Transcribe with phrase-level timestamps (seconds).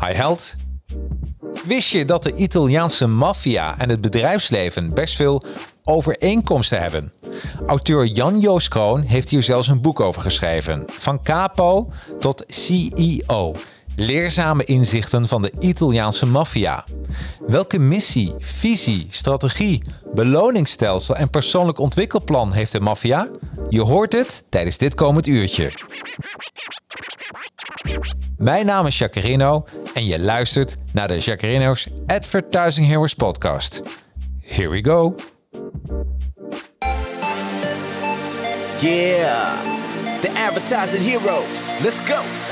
[0.00, 0.54] Hi held.
[1.66, 5.42] Wist je dat de Italiaanse maffia en het bedrijfsleven best veel
[5.84, 7.12] overeenkomsten hebben?
[7.66, 10.84] Auteur Jan Joos Kroon heeft hier zelfs een boek over geschreven.
[10.86, 13.54] Van capo tot CEO.
[13.96, 16.84] Leerzame inzichten van de Italiaanse maffia.
[17.46, 19.82] Welke missie, visie, strategie,
[20.14, 23.28] beloningsstelsel en persoonlijk ontwikkelplan heeft de maffia?
[23.68, 25.72] Je hoort het tijdens dit komend uurtje.
[28.36, 33.82] Mijn naam is Jacarino en je luistert naar de Jacarino's Advertising Heroes podcast.
[34.40, 35.14] Here we go.
[38.78, 39.60] Yeah,
[40.20, 41.64] the advertising heroes.
[41.82, 42.51] Let's go.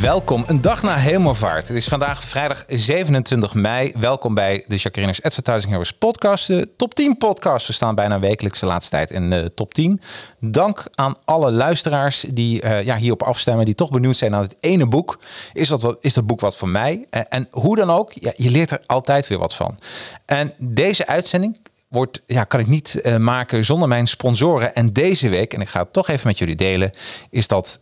[0.00, 1.68] Welkom, een dag na hemelvaart.
[1.68, 3.92] Het is vandaag vrijdag 27 mei.
[3.96, 6.46] Welkom bij de Jacarino's Advertising Heroes podcast.
[6.46, 7.66] De top 10 podcast.
[7.66, 10.00] We staan bijna wekelijks de laatste tijd in de top 10.
[10.40, 14.56] Dank aan alle luisteraars die uh, ja, hierop afstemmen, die toch benieuwd zijn naar het
[14.60, 15.18] ene boek.
[15.52, 17.06] Is dat, wat, is dat boek wat voor mij?
[17.10, 19.78] Uh, en hoe dan ook, ja, je leert er altijd weer wat van.
[20.26, 24.74] En deze uitzending wordt, ja, kan ik niet maken zonder mijn sponsoren.
[24.74, 26.90] En deze week, en ik ga het toch even met jullie delen,
[27.30, 27.78] is dat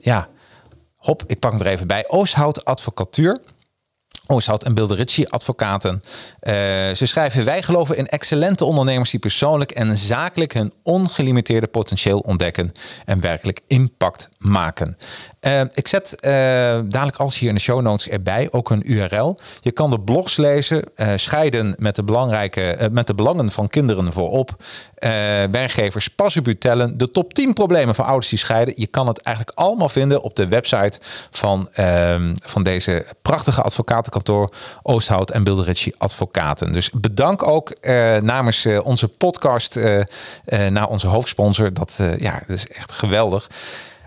[0.00, 0.28] ja
[1.02, 2.08] hop, ik pak hem er even bij.
[2.08, 3.40] Oosthout Advocatuur.
[4.32, 5.92] Oosthout en Bilderitchi advocaten.
[5.92, 6.52] Uh,
[6.94, 12.72] ze schrijven: Wij geloven in excellente ondernemers die persoonlijk en zakelijk hun ongelimiteerde potentieel ontdekken
[13.04, 14.96] en werkelijk impact maken.
[15.40, 16.30] Uh, ik zet uh,
[16.84, 19.38] dadelijk als hier in de show notes erbij ook een URL.
[19.60, 20.84] Je kan de blogs lezen,
[21.16, 24.56] scheiden met de, belangrijke, met de belangen van kinderen voorop.
[25.50, 26.98] werkgevers pas op u tellen.
[26.98, 28.74] De top 10 problemen van ouders die scheiden.
[28.76, 31.00] Je kan het eigenlijk allemaal vinden op de website
[31.30, 33.62] van, ehm, van deze prachtige
[34.22, 34.48] advocatenkantoor
[34.82, 36.72] Oosthout en Bilderitchi Advocaten.
[36.72, 37.72] Dus bedank ook
[38.20, 39.78] namens onze podcast
[40.68, 41.72] naar onze hoofdsponsor.
[41.72, 43.50] Dat, ja, dat is echt geweldig.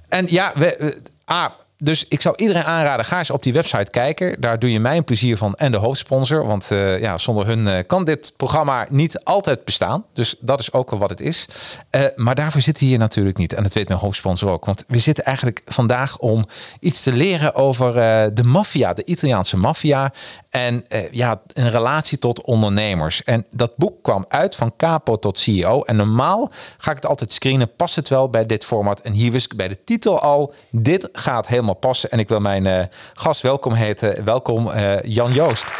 [0.09, 4.41] En ja, we, ah, dus ik zou iedereen aanraden, ga eens op die website kijken.
[4.41, 6.45] Daar doe je mij een plezier van en de hoofdsponsor.
[6.45, 10.05] Want uh, ja, zonder hun uh, kan dit programma niet altijd bestaan.
[10.13, 11.47] Dus dat is ook wat het is.
[11.91, 13.53] Uh, maar daarvoor zitten hier natuurlijk niet.
[13.53, 14.65] En dat weet mijn hoofdsponsor ook.
[14.65, 16.45] Want we zitten eigenlijk vandaag om
[16.79, 17.93] iets te leren over
[18.33, 20.13] de maffia, de Italiaanse maffia.
[20.55, 23.23] En ja, een relatie tot ondernemers.
[23.23, 25.81] En dat boek kwam uit van capo tot CEO.
[25.81, 27.75] En normaal ga ik het altijd screenen.
[27.75, 29.01] Past het wel bij dit format?
[29.01, 32.11] En hier wist ik bij de titel al, dit gaat helemaal passen.
[32.11, 32.83] En ik wil mijn uh,
[33.13, 34.23] gast welkom heten.
[34.23, 35.65] Welkom uh, Jan Joost.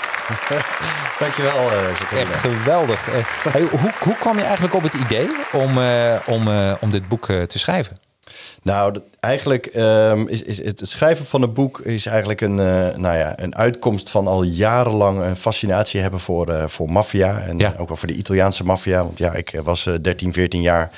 [1.20, 1.72] Dankjewel.
[1.72, 3.06] Uh, Echt geweldig.
[3.50, 5.80] hey, hoe, hoe kwam je eigenlijk op het idee om,
[6.26, 6.48] om,
[6.82, 8.05] om dit boek te schrijven?
[8.66, 13.18] Nou, eigenlijk um, is, is het schrijven van een boek is eigenlijk een, uh, nou
[13.18, 17.40] ja, een uitkomst van al jarenlang een fascinatie hebben voor, uh, voor maffia.
[17.40, 17.74] En ja.
[17.78, 19.04] ook wel voor de Italiaanse maffia.
[19.04, 20.92] Want ja, ik was uh, 13, 14 jaar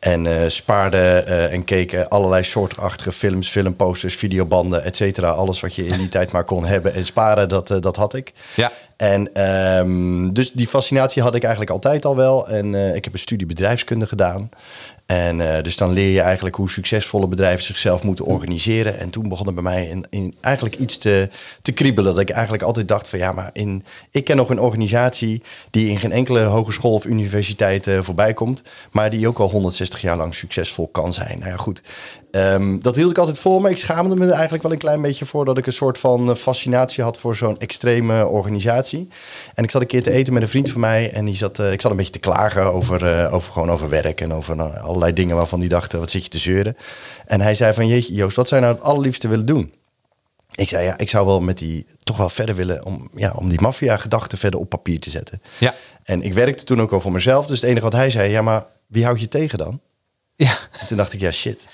[0.00, 1.18] en spaarde
[1.50, 5.30] en keek allerlei soortachtige films, filmposters, videobanden, et cetera.
[5.30, 8.32] Alles wat je in die tijd maar kon hebben en sparen, dat, dat had ik.
[8.56, 8.72] Ja.
[8.96, 9.42] En
[9.78, 12.48] um, dus die fascinatie had ik eigenlijk altijd al wel.
[12.48, 14.50] En ik heb een studie bedrijfskunde gedaan.
[15.06, 18.98] En uh, dus dan leer je eigenlijk hoe succesvolle bedrijven zichzelf moeten organiseren.
[18.98, 21.28] En toen begon er bij mij in, in eigenlijk iets te,
[21.62, 22.14] te kriebelen.
[22.14, 25.90] Dat ik eigenlijk altijd dacht van ja, maar in, ik ken nog een organisatie die
[25.90, 28.62] in geen enkele hogeschool of universiteit uh, voorbij komt.
[28.90, 31.38] Maar die ook al 160 jaar lang succesvol kan zijn.
[31.38, 31.82] Nou ja, goed.
[32.30, 33.70] Um, dat hield ik altijd voor me.
[33.70, 36.30] Ik schaamde me er eigenlijk wel een klein beetje voor dat ik een soort van
[36.30, 39.08] eh, fascinatie had voor zo'n extreme organisatie.
[39.54, 41.58] En ik zat een keer te eten met een vriend van mij en die zat,
[41.58, 44.56] uh, ik zat een beetje te klagen over, uh, over, gewoon over werk en over
[44.56, 46.76] uh, allerlei dingen waarvan die dachten, wat zit je te zeuren?
[47.26, 49.74] En hij zei van, jeetje Joost, wat zou je nou het allerliefste willen doen?
[50.54, 53.48] Ik zei, ja, ik zou wel met die toch wel verder willen om, ja, om
[53.48, 55.42] die maffia-gedachten verder op papier te zetten.
[55.58, 55.74] Ja.
[56.02, 57.46] En ik werkte toen ook al voor mezelf.
[57.46, 59.80] Dus het enige wat hij zei, ja, maar wie houdt je tegen dan?
[60.38, 60.50] Ja.
[60.80, 61.64] En toen dacht ik, ja shit,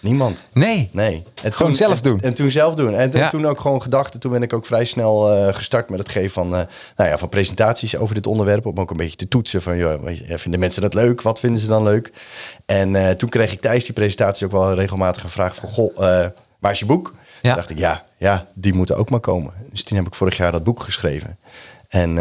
[0.00, 0.46] niemand.
[0.52, 0.88] Nee.
[0.92, 1.22] Nee.
[1.42, 2.20] En Gewoon zelf en- doen.
[2.20, 2.94] En, toen zelf doen.
[2.94, 3.28] En, Ja.
[3.28, 4.14] toen ook gewoon gedacht.
[4.14, 6.62] en Toen ben ik ook vrij snel eh, gestart met het geven van, eh,
[6.96, 8.66] nou ja, van presentaties over dit onderwerp.
[8.66, 11.22] Om ook een beetje te toetsen van, joh, vinden mensen dat leuk?
[11.22, 12.12] Wat vinden ze dan leuk?
[12.66, 15.96] En eh, toen kreeg ik tijdens die presentaties ook wel regelmatig een vraag van, goh,
[16.58, 17.12] waar is je boek?
[17.14, 17.48] Ja.
[17.48, 19.52] Toen dacht ik, ja, ja, die moeten ook maar komen.
[19.70, 21.38] Dus toen heb ik vorig jaar dat boek geschreven.
[21.88, 22.14] En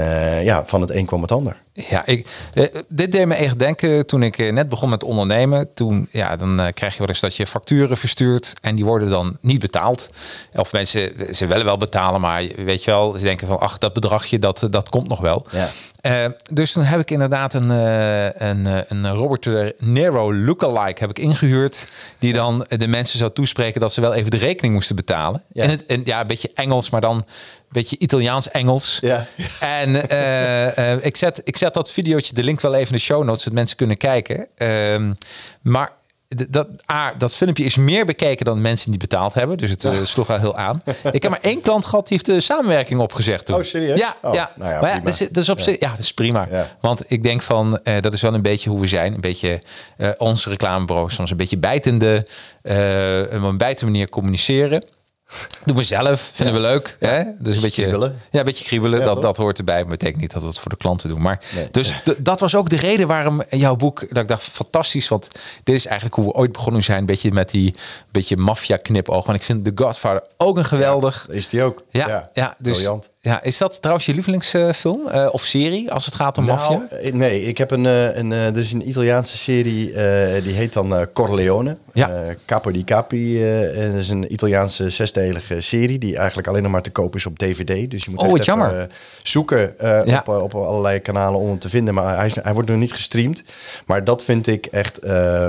[0.44, 1.62] ja, van het een kwam het ander.
[1.88, 5.74] Ja, ik, eh, dit deed me echt denken toen ik eh, net begon met ondernemen.
[5.74, 9.10] Toen, ja, dan eh, krijg je wel eens dat je facturen verstuurt en die worden
[9.10, 10.10] dan niet betaald.
[10.54, 13.94] Of mensen, ze willen wel betalen, maar weet je wel, ze denken van, ach, dat
[13.94, 15.46] bedragje, dat, dat komt nog wel.
[15.52, 15.70] Ja.
[16.52, 21.88] Dus toen heb ik inderdaad een, een, een Robert de Niro lookalike heb ik ingehuurd.
[22.20, 25.44] Die dan de mensen zou toespreken dat ze wel even de rekening moesten betalen.
[25.54, 25.64] Ja.
[25.64, 27.26] En, het, en ja, een beetje Engels, maar dan een
[27.68, 28.98] beetje Italiaans-Engels.
[29.02, 29.26] Ja.
[29.60, 29.96] En
[31.04, 33.58] ik, zet, ik zet dat videootje, de link wel even in de show notes, zodat
[33.58, 34.48] mensen kunnen kijken.
[34.58, 35.14] Ehm,
[35.62, 35.92] maar
[36.50, 39.58] dat, A, dat filmpje is meer bekeken dan mensen die betaald hebben.
[39.58, 40.82] Dus het eh, sloeg al heel aan.
[41.12, 43.56] Ik heb maar één klant gehad die heeft de samenwerking opgezegd toen.
[43.56, 44.00] Oh, serieus?
[44.00, 44.52] Ja, Oh, ja.
[44.56, 46.48] nou ja, maar ja, dat is, dat is op zich, ja, dat is prima.
[46.52, 46.68] Ja.
[46.82, 49.14] Want ik denk van, eh, dat is wel een beetje hoe we zijn.
[49.14, 49.62] Een beetje
[49.98, 52.28] eh onze reclamebureaus, soms een beetje bijtende,
[53.34, 54.84] op een bijtende manier communiceren.
[55.66, 56.96] Doen we zelf, vinden we leuk.
[57.00, 57.24] Hè?
[57.40, 58.22] Dus een beetje kriebelen.
[58.32, 59.00] Ja, een beetje kriebelen.
[59.00, 59.24] Ja, dat, toch?
[59.24, 59.80] dat hoort erbij.
[59.80, 61.22] Maar betekent niet dat we het voor de klanten doen.
[61.22, 61.68] Maar Nee.
[61.72, 64.00] dus dat was ook de reden waarom jouw boek.
[64.00, 65.08] Dat ik dacht, fantastisch.
[65.08, 65.28] Want
[65.64, 67.00] dit is eigenlijk hoe we ooit begonnen zijn.
[67.00, 67.76] Een beetje met die
[68.12, 69.26] beetje maffia knipoog.
[69.26, 71.28] Want ik vind The Godfather ook een geweldig.
[71.30, 71.84] Is die ook?
[71.90, 73.10] Ja, ja, dus briljant.
[73.22, 76.78] Ja, is dat trouwens je lievelingsfilm eh, of serie als het gaat om maffia?
[76.78, 79.86] Nou, eh, nee, ik heb een, eh, een, dus een Italiaanse serie,
[80.42, 81.78] die heet dan Corleone.
[81.94, 82.36] Ja.
[82.46, 83.44] Capo di Capi.
[83.44, 87.26] en dat is een Italiaanse zesdelige serie die eigenlijk alleen nog maar te koop is
[87.26, 87.92] op DVD.
[87.92, 88.92] Dus je moet Oh, echt even,
[89.24, 89.74] zoeken
[90.06, 90.24] Ja.
[90.26, 91.94] op, op allerlei kanalen om hem te vinden.
[91.94, 93.44] Maar hij, is, hij wordt nog niet gestreamd.
[93.86, 95.00] Maar dat vind ik echt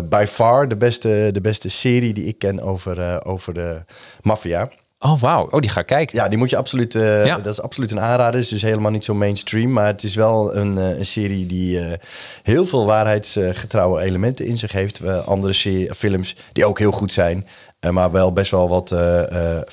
[0.09, 3.83] by far de beste, de beste serie die ik ken over, over de
[4.23, 4.69] maffia.
[5.03, 5.47] Oh, wauw.
[5.51, 6.17] Oh, die ga ik kijken.
[6.17, 6.95] Ja, die moet je absoluut.
[6.95, 7.37] eh, Ja.
[7.37, 8.35] Dat is absoluut een aanrader.
[8.35, 9.73] Het is dus helemaal niet zo mainstream.
[9.73, 11.97] Maar het is wel een, eh, een serie die eh,
[12.43, 15.01] heel veel waarheidsgetrouwe elementen in zich heeft.
[15.27, 15.55] Andere
[15.95, 17.47] films die ook heel goed zijn.
[17.91, 19.65] maar wel best wel wat een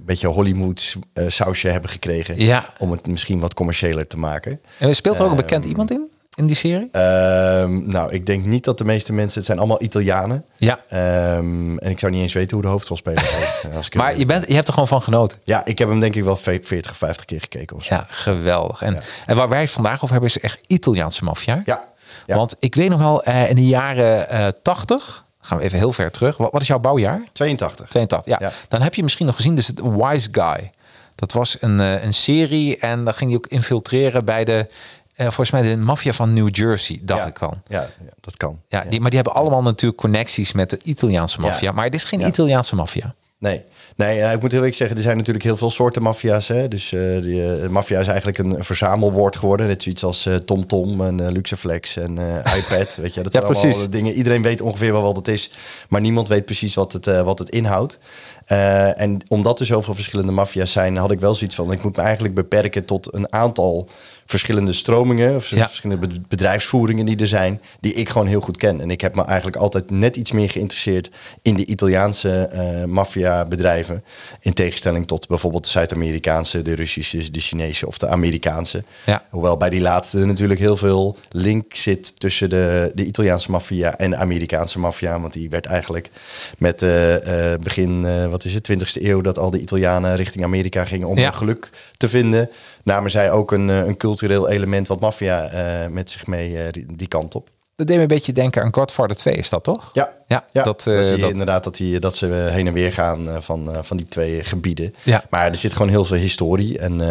[0.00, 0.96] beetje Hollywood
[1.26, 2.38] sausje hebben gekregen.
[2.40, 2.66] Ja.
[2.78, 4.60] Om het misschien wat commerciëler te maken.
[4.78, 6.08] En speelt er ook een Ehm, bekend iemand in?
[6.36, 6.88] In die serie?
[6.92, 9.36] Ehm, nou, ik denk niet dat de meeste mensen...
[9.38, 10.44] Het zijn allemaal Italianen.
[10.56, 10.78] Ja.
[10.88, 13.18] Ehm, en ik zou niet eens weten hoe de hoofdrolspeler
[13.76, 15.38] als ik Maar je, bent, je hebt er gewoon van genoten.
[15.44, 17.94] Ja, ik heb hem denk ik wel ve- 40, 50 keer gekeken of zo.
[17.94, 18.82] Ja, geweldig.
[18.82, 21.62] En, en waar wij het vandaag over hebben is echt Italiaanse maffia.
[21.64, 21.84] Ja.
[22.26, 22.36] Ja.
[22.36, 25.92] Want ik weet nog wel, eh, in de jaren eh 80, gaan we even heel
[25.92, 26.36] ver terug.
[26.36, 27.22] Wat, is jouw bouwjaar?
[27.32, 27.88] 82.
[27.88, 28.46] 82, ja.
[28.46, 28.52] Ja.
[28.68, 30.70] Dan heb je misschien nog gezien, dus het Wise Guy.
[31.14, 34.66] Dat was een, eh, een serie en dan ging hij ook infiltreren bij de,
[35.14, 37.26] eh, volgens mij de maffia van New Jersey, dacht ja.
[37.26, 37.54] ik al.
[37.68, 38.60] Ja, ja, dat kan.
[38.68, 41.68] Ja, Die, maar die hebben allemaal natuurlijk connecties met de Italiaanse maffia.
[41.68, 41.72] Ja.
[41.72, 42.26] Maar het is geen Ja.
[42.26, 43.14] Italiaanse maffia.
[43.38, 43.62] Nee.
[43.96, 46.48] Nee, ja, ik moet heel eerlijk zeggen, er zijn natuurlijk heel veel soorten maffia's.
[46.48, 46.68] Hè?
[46.68, 49.66] Dus eh die, eh, maffia is eigenlijk een, een verzamelwoord geworden.
[49.66, 52.94] Net zoiets als TomTom en Luxeflex en eh, iPad.
[53.02, 53.88] Weet je, dat Ja, zijn allemaal precies.
[53.90, 54.12] dingen.
[54.12, 55.50] Iedereen weet ongeveer wel wat het is,
[55.88, 57.98] maar niemand weet precies wat het, eh, wat het inhoudt.
[58.44, 61.96] Eh, en omdat er zoveel verschillende maffia's zijn, had ik wel zoiets van: ik moet
[61.96, 63.88] me eigenlijk beperken tot een aantal
[64.26, 65.66] verschillende stromingen, of Ja.
[65.68, 68.80] verschillende be- bedrijfsvoeringen die er zijn, die ik gewoon heel goed ken.
[68.80, 71.10] En ik heb me eigenlijk altijd net iets meer geïnteresseerd
[71.42, 74.04] in de Italiaanse eh maffia-bedrijven,
[74.40, 78.84] in tegenstelling tot bijvoorbeeld de Zuid-Amerikaanse, de Russische, de Chinese of de Amerikaanse.
[79.06, 79.24] Ja.
[79.30, 84.10] Hoewel bij die laatste natuurlijk heel veel link zit tussen de, de Italiaanse maffia en
[84.10, 85.20] de Amerikaanse maffia.
[85.20, 86.10] Want die werd eigenlijk
[86.58, 91.08] met eh, begin, wat is het, 20e eeuw, dat al die Italianen richting Amerika gingen
[91.08, 91.22] om Ja.
[91.24, 92.48] hun geluk te vinden.
[92.84, 96.72] Namen zij ook een, eh, een cultureel element wat maffia eh, met zich mee eh,
[96.72, 97.50] die, die kant op.
[97.76, 99.90] Dat deed me een beetje denken aan Godfather 2, is dat toch?
[99.92, 102.66] Ja, Ja, ja dat, dat, eh, zie je dat- inderdaad dat, die, dat ze heen
[102.66, 104.94] en weer gaan eh, van, eh, van die twee gebieden.
[105.02, 105.24] Ja.
[105.30, 106.78] Maar er zit gewoon heel veel historie.
[106.78, 107.02] En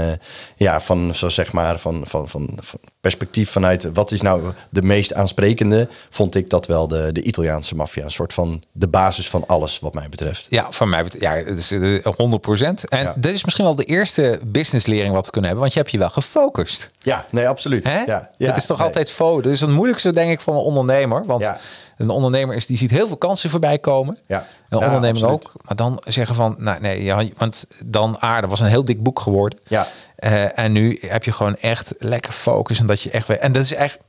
[0.56, 4.82] ja, van, zo zeg maar, van, van, van, van perspectief vanuit wat is nou de
[4.82, 8.04] meest aansprekende, vond ik dat wel de, de Italiaanse maffia.
[8.04, 10.46] Een soort van de basis van alles wat mij betreft.
[10.50, 13.14] Ja, van mij ja, het is eh, 100% En Ja.
[13.18, 15.98] dit is misschien wel de eerste businesslering wat we kunnen hebben, want je hebt je
[16.00, 16.92] wel gefocust.
[17.00, 17.88] Ja, nee, absoluut.
[17.88, 18.04] Hè?
[18.04, 18.88] Ja, dat is toch nee.
[18.88, 19.42] altijd fo.
[19.42, 21.26] Dat is het moeilijkste, denk ik, van een ondernemer.
[21.26, 21.60] Want Ja.
[21.98, 24.18] Een ondernemer is die ziet heel veel kansen voorbij komen.
[24.28, 24.46] Ja.
[24.70, 25.46] Een Ja, ondernemer absoluut.
[25.46, 25.54] ook.
[25.66, 29.20] Maar dan zeggen van, nou nee, ja, want dan aarde was een heel dik boek
[29.20, 29.60] geworden.
[29.68, 29.88] Ja.
[30.16, 33.30] Eh, en nu heb je gewoon echt lekker focus en dat je echt.
[33.30, 34.00] En dat is echt.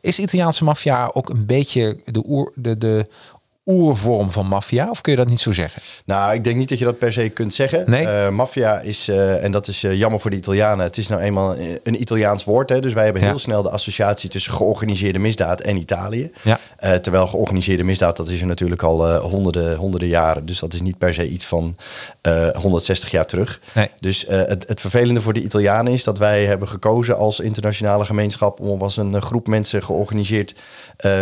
[0.00, 3.06] Is Italiaanse maffia ook een beetje de oer, de, de
[3.66, 4.86] oervorm van maffia?
[4.90, 5.82] Of kun je dat niet zo zeggen?
[6.04, 7.90] Nou, ik denk niet dat je dat per se kunt zeggen.
[7.90, 8.06] Nee?
[8.06, 11.20] Eh, maffia is, eh, en dat is eh, jammer voor de Italianen, het is nou
[11.20, 12.68] eenmaal een Italiaans woord.
[12.68, 12.80] Hè?
[12.80, 13.28] Dus wij hebben Ja.
[13.28, 16.30] heel snel de associatie tussen georganiseerde misdaad en Italië.
[16.42, 16.58] Ja.
[17.00, 20.46] Terwijl georganiseerde misdaad, dat is er natuurlijk al honderden, honderden jaren.
[20.46, 21.76] Dus dat is niet per se iets van
[22.20, 23.60] eh, 160 jaar terug.
[23.74, 23.88] Nee.
[24.00, 28.60] Dus het, het vervelende voor de Italianen is dat wij hebben gekozen als internationale gemeenschap
[28.60, 30.54] om als een groep mensen georganiseerd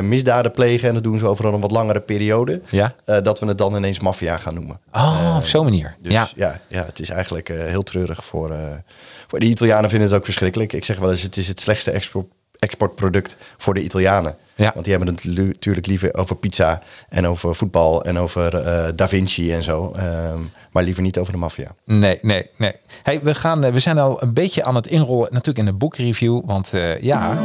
[0.03, 0.89] misdaden plegen.
[0.89, 2.29] En dat doen ze over een wat langere periode.
[2.71, 2.95] Ja.
[3.05, 4.81] Eh, dat we het dan ineens maffia gaan noemen.
[4.93, 5.97] Oh, op zo'n manier.
[6.03, 6.29] Dus ja.
[6.37, 8.59] ja, ja, het is eigenlijk eh, heel treurig voor, eh,
[9.27, 10.73] voor de Italianen vinden het ook verschrikkelijk.
[10.73, 12.27] Ik zeg wel eens, het is het slechtste export,
[12.59, 14.35] exportproduct voor de Italianen.
[14.55, 14.71] Ja.
[14.75, 18.89] Want die hebben het lu- natuurlijk liever over pizza en over voetbal en over eh,
[18.95, 19.93] Da Vinci en zo.
[19.97, 20.39] Ehm,
[20.73, 21.75] maar liever niet over de maffia.
[21.85, 22.73] Nee, nee, nee.
[23.03, 25.73] Hey, we, gaan, eh, we zijn al een beetje aan het inrollen, natuurlijk in de
[25.79, 26.41] boekreview.
[26.45, 27.39] Want eh, ja,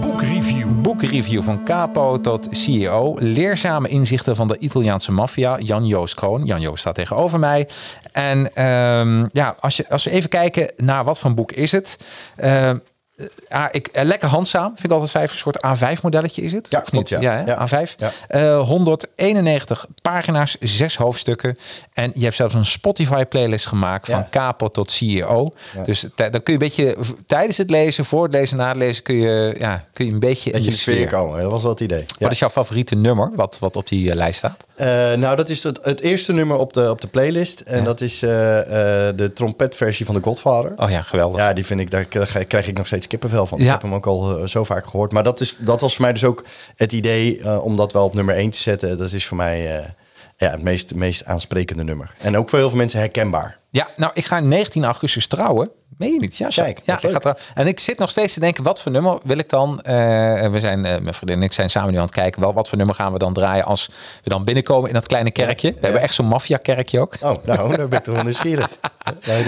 [0.00, 0.66] Boekreview.
[1.00, 3.16] Boekreview van capo tot CEO.
[3.18, 5.58] Leerzame inzichten van de Italiaanse maffia.
[5.58, 6.44] Jan-Joost Kroon.
[6.44, 7.68] Jan-Joost staat tegenover mij.
[8.12, 11.98] En ehm, ja, als, je, als we even kijken naar wat voor boek is het.
[12.36, 12.78] Ehm,
[13.48, 14.68] ah, ik, eh, lekker handzaam.
[14.68, 15.32] Vind ik altijd vijf.
[15.32, 16.66] Een soort A5-modelletje is het?
[16.70, 17.20] Ja, klopt, ja.
[17.20, 17.44] hè?
[17.44, 17.68] Ja.
[17.68, 17.94] A5.
[17.96, 18.10] Ja.
[18.28, 21.58] Eh, 191 pagina's, zes hoofdstukken.
[21.92, 24.28] En je hebt zelfs een Spotify-playlist gemaakt van Ja.
[24.30, 25.52] capo tot CEO.
[25.76, 25.82] Ja.
[25.82, 26.96] Dus dan kun je een beetje
[27.26, 30.18] tijdens het lezen, voor het lezen, na het lezen, kun je, ja, kun je een
[30.20, 31.98] beetje in de sfeer komen, dat was wel het idee.
[31.98, 32.04] Ja.
[32.18, 34.66] Wat is jouw favoriete nummer wat, wat op die eh, lijst staat?
[34.74, 37.60] Eh, nou, dat is het, het eerste nummer op de, op de playlist.
[37.60, 37.84] En Ja.
[37.84, 38.58] dat is eh,
[39.08, 40.72] eh, de trompetversie van The Godfather.
[40.76, 41.40] Oh ja, geweldig.
[41.40, 42.04] Ja, die vind ik, daar
[42.46, 43.58] krijg ik nog steeds kippenvel van.
[43.58, 45.12] Ik heb hem ook al eh, zo vaak gehoord.
[45.12, 46.44] Maar dat, is, dat was voor mij dus ook
[46.76, 48.98] het idee eh, om dat wel op nummer 1 te zetten.
[48.98, 49.88] Dat is voor mij eh,
[50.36, 52.14] ja, het meest, meest aansprekende nummer.
[52.18, 53.58] En ook voor heel veel mensen herkenbaar.
[53.70, 55.70] Ja, nou, ik ga 19 augustus trouwen.
[56.00, 56.36] Meen je niet?
[56.36, 56.48] Ja.
[56.48, 57.36] Kijk, ja, ik ga.
[57.54, 59.80] En ik zit nog steeds te denken, wat voor nummer wil ik dan?
[59.80, 59.94] eh,
[60.50, 62.68] we zijn, eh, mijn vriendin en ik zijn samen nu aan het kijken, wel, wat
[62.68, 63.90] voor nummer gaan we dan draaien als
[64.22, 65.70] we dan binnenkomen in dat kleine kerkje?
[65.72, 67.14] We hebben echt zo'n maffia-kerkje ook.
[67.20, 68.68] Oh, nou, daar ben ik toch wel nieuwsgierig.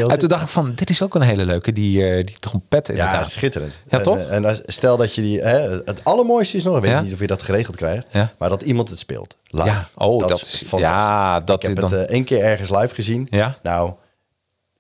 [0.09, 2.87] En toen dacht ik van, dit is ook een hele leuke, die, eh, die trompet
[2.87, 3.31] ja, inderdaad.
[3.31, 3.79] schitterend.
[3.89, 4.19] Ja, toch?
[4.19, 5.41] En, stel dat je die...
[5.41, 7.01] Hè, het allermooiste is nog, ik weet Ja?
[7.01, 8.31] niet of je dat geregeld krijgt, Ja.
[8.39, 9.37] maar dat iemand het speelt.
[9.47, 9.67] Live.
[9.67, 10.79] Ja, oh, dat is- fantastisch.
[10.79, 13.27] ja, dat ik heb dan- het één keer ergens live gezien.
[13.31, 13.55] Ja?
[13.63, 13.93] Nou,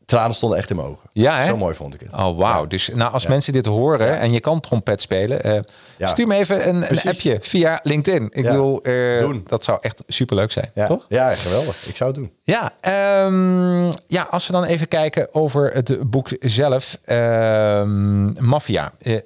[0.04, 1.08] tranen stonden echt in mijn ogen.
[1.12, 1.46] Ja, hè?
[1.46, 2.12] Zo mooi vond ik het.
[2.12, 2.66] Oh, wauw.
[2.66, 3.28] Dus nou, als Ja.
[3.28, 5.60] mensen dit horen en je kan trompet spelen, eh,
[5.98, 8.28] stuur me even een, een appje via LinkedIn.
[8.32, 9.44] Ik wil, eh, Doen.
[9.46, 11.06] dat zou echt superleuk zijn, Ja, toch?
[11.08, 11.86] ja, geweldig.
[11.86, 12.32] Ik zou het doen.
[12.44, 16.98] Ja, ehm, ja, als we dan even kijken over het boek zelf.
[17.04, 18.92] ehm Mafia.
[19.00, 19.16] Eh,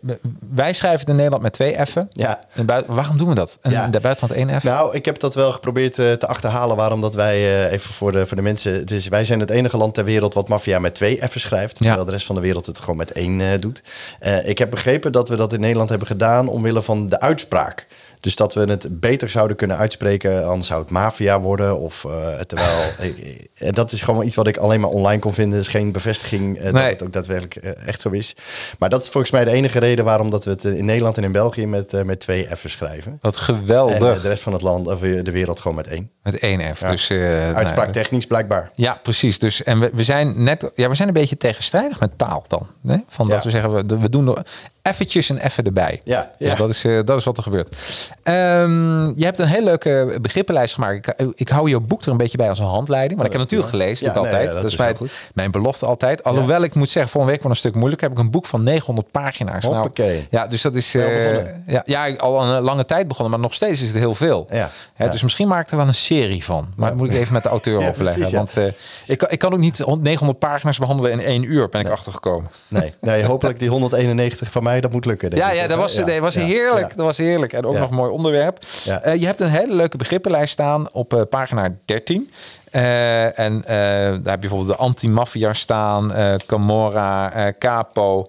[0.54, 2.09] wij schrijven het in Nederland met twee F'en.
[2.12, 2.40] Ja.
[2.54, 3.59] En waarom doen we dat?
[3.61, 4.64] En in de buitenland één F?
[4.64, 6.76] Nou, ik heb dat wel geprobeerd te achterhalen.
[6.76, 8.73] Waarom dat wij, even voor de, voor de mensen...
[8.73, 11.76] Het is, wij zijn het enige land ter wereld wat maffia met twee F's schrijft.
[11.76, 13.83] Terwijl de rest van de wereld het gewoon met één eh, doet.
[14.18, 16.49] Eh, ik heb begrepen dat we dat in Nederland hebben gedaan...
[16.49, 17.87] omwille van de uitspraak.
[18.26, 20.47] Dus dat we het beter zouden kunnen uitspreken...
[20.49, 21.78] anders zou het maffia worden.
[21.78, 22.78] Of, eh, terwijl...
[23.54, 25.59] en dat is gewoon iets wat ik alleen maar online kon vinden.
[25.59, 28.37] is geen bevestiging eh, dat het ook daadwerkelijk eh, echt zo is.
[28.78, 30.04] Maar dat is volgens mij de enige reden...
[30.04, 33.18] waarom dat we het in Nederland en in België met, eh, met twee F's schrijven.
[33.21, 34.14] Wat En geweldig.
[34.16, 36.11] eh, de rest van het land, of eh, de wereld gewoon met één.
[36.23, 36.80] met één F.
[36.80, 36.90] Ja.
[36.90, 38.71] Dus, eh, Uitspraak technisch blijkbaar.
[38.75, 39.38] Ja, precies.
[39.38, 42.66] Dus, en we, we zijn net, ja, we zijn een beetje tegenstrijdig met taal dan.
[42.87, 42.97] Hè?
[43.09, 43.42] Van dat Ja.
[43.45, 44.37] we zeggen, we, we doen
[44.86, 46.00] eventjes een effe erbij.
[46.04, 46.54] Ja, Dus ja.
[46.56, 47.76] dat, is, eh, dat is wat er gebeurt.
[48.22, 51.08] Ehm, je hebt een hele leuke begrippenlijst gemaakt.
[51.16, 53.20] Ik, ik hou je boek er een beetje bij als een handleiding.
[53.20, 54.42] Want ik heb Oh, dat is natuurlijk gelezen, Ja, nee, altijd.
[54.48, 54.96] ja, dat, dat is mijn,
[55.34, 56.24] mijn belofte altijd.
[56.24, 58.02] Alhoewel ik moet zeggen, volgende week wordt een stuk moeilijk.
[58.02, 59.64] Heb ik een boek van 900 pagina's.
[59.64, 59.90] Nou,
[60.30, 61.34] ja, dus dat is eh,
[61.66, 64.46] ja, ja, al een lange tijd begonnen, maar nog steeds is het heel veel.
[64.50, 65.08] Ja, Hè.
[65.08, 66.68] Dus misschien maak ik er wel een serie van.
[66.76, 68.14] Maar dat moet ik even met de auteur overleggen.
[68.14, 68.36] precies.
[68.36, 68.64] Want eh,
[69.06, 72.50] ik, kan, ik kan ook niet 900 pagina's behandelen in één uur, ben ik achtergekomen.
[72.68, 75.30] Nee, nee, hopelijk die 191 van mij, dat moet lukken.
[75.30, 76.88] denk Ja, ik, ja, dat was, nee, was ja, heerlijk.
[76.90, 76.97] ja.
[76.97, 77.52] Dat was heerlijk.
[77.52, 78.64] En ook nog een mooi onderwerp.
[79.02, 82.30] Eh, je hebt een hele leuke begrippenlijst staan op eh, pagina 13.
[82.71, 86.12] Eh, en daar heb je bijvoorbeeld de anti-maffia staan,
[86.47, 88.28] Camorra, Capo,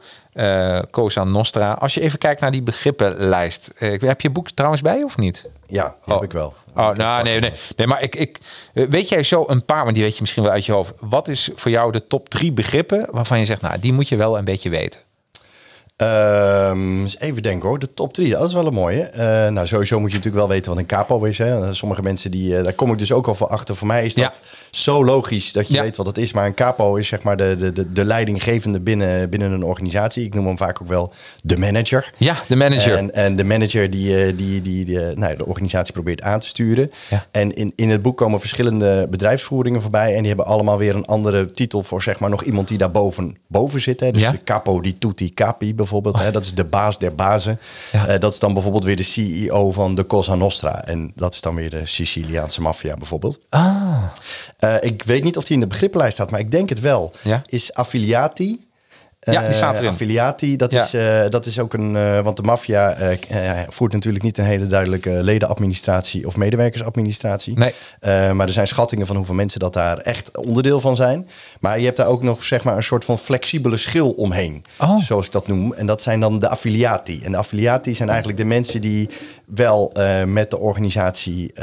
[0.92, 1.72] Cosa Nostra.
[1.72, 3.72] Als je even kijkt naar die begrippenlijst.
[3.78, 5.50] heb je boek trouwens bij of niet?
[5.66, 6.54] Ja, die heb ik wel.
[6.76, 7.52] Oh, nou, nee, nee.
[7.76, 8.40] Nee, maar ik, ik,
[8.74, 10.94] weet jij zo een paar, maar die weet je misschien wel uit je hoofd.
[11.00, 14.16] Wat is voor jou de top drie begrippen waarvan je zegt, nou, die moet je
[14.16, 15.02] wel een beetje weten?
[15.98, 19.02] Ehm, even denken hoor, de top drie, dat is wel een mooie.
[19.02, 21.38] Eh, nou, sowieso moet je natuurlijk wel weten wat een capo is.
[21.38, 21.74] Hè.
[21.74, 23.76] Sommige mensen, die, eh, daar kom ik dus ook al voor achter.
[23.76, 24.58] Voor mij is dat Ja.
[24.72, 25.82] zo logisch dat je Ja.
[25.82, 26.34] weet wat het is.
[26.34, 30.26] Maar een capo is zeg maar de, de, de, de leidinggevende binnen, binnen een organisatie.
[30.26, 31.14] Ik noem hem vaak ook wel
[31.44, 32.14] de manager.
[32.18, 32.96] Ja, de manager.
[32.98, 36.48] En, en de manager die, eh, die, die, die, nou, de organisatie probeert aan te
[36.48, 36.92] sturen.
[37.10, 37.26] Ja.
[37.32, 40.12] En in, in het boek komen verschillende bedrijfsvoeringen voorbij.
[40.14, 42.92] En die hebben allemaal weer een andere titel voor zeg maar nog iemand die daar
[42.92, 44.00] boven, boven zit.
[44.00, 44.12] Hè.
[44.12, 45.86] Dus de capo di tutti capi bijvoorbeeld.
[45.88, 46.20] Bijvoorbeeld.
[46.20, 47.60] Hè, dat is de baas der bazen.
[47.92, 48.08] Ja.
[48.08, 50.84] Eh, dat is dan bijvoorbeeld weer de CEO van de Cosa Nostra.
[50.86, 53.40] En dat is dan weer de Siciliaanse maffia bijvoorbeeld.
[53.50, 54.04] Ah,
[54.58, 57.12] Eh, ik weet niet of die in de begrippenlijst staat, maar ik denk het wel.
[57.22, 57.42] Ja.
[57.46, 58.67] Is affiliati.
[59.34, 59.92] Ja, die staat Eh, erin.
[59.92, 60.84] Affiliati, dat, Ja.
[60.84, 61.96] is, eh, dat is ook een...
[61.96, 62.98] eh, want de maffia
[63.70, 67.58] voert natuurlijk niet een hele duidelijke ledenadministratie of medewerkersadministratie.
[67.58, 67.74] Nee.
[68.34, 71.28] Maar er zijn schattingen van hoeveel mensen dat daar echt onderdeel van zijn.
[71.60, 74.64] Maar je hebt daar ook nog zeg maar, een soort van flexibele schil omheen.
[74.80, 75.00] Oh.
[75.00, 75.74] Zoals ik dat noem.
[75.74, 77.22] En dat zijn dan de affiliati.
[77.24, 79.10] En de affiliati zijn eigenlijk de mensen die
[79.46, 79.92] wel
[80.26, 81.54] met de organisatie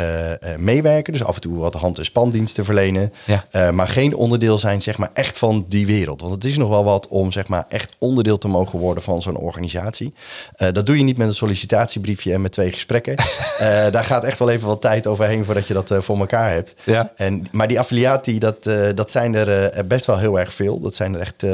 [0.59, 1.13] meewerken.
[1.13, 3.13] Dus af en toe wat hand- en spandiensten verlenen.
[3.25, 3.71] Ja.
[3.71, 6.21] Maar geen onderdeel zijn zeg maar, echt van die wereld.
[6.21, 9.23] Want het is nog wel wat om zeg maar, echt onderdeel te mogen worden van
[9.23, 10.13] zo'n organisatie.
[10.57, 13.15] Eh, dat doe je niet met een sollicitatiebriefje en met twee gesprekken.
[13.55, 16.51] Eh, daar gaat echt wel even wat tijd overheen voordat je dat eh, voor elkaar
[16.51, 16.75] hebt.
[16.85, 17.13] Ja.
[17.17, 18.63] En, maar die affiliati, dat,
[18.95, 20.81] dat zijn er best wel heel erg veel.
[20.81, 21.47] Dat zijn er echt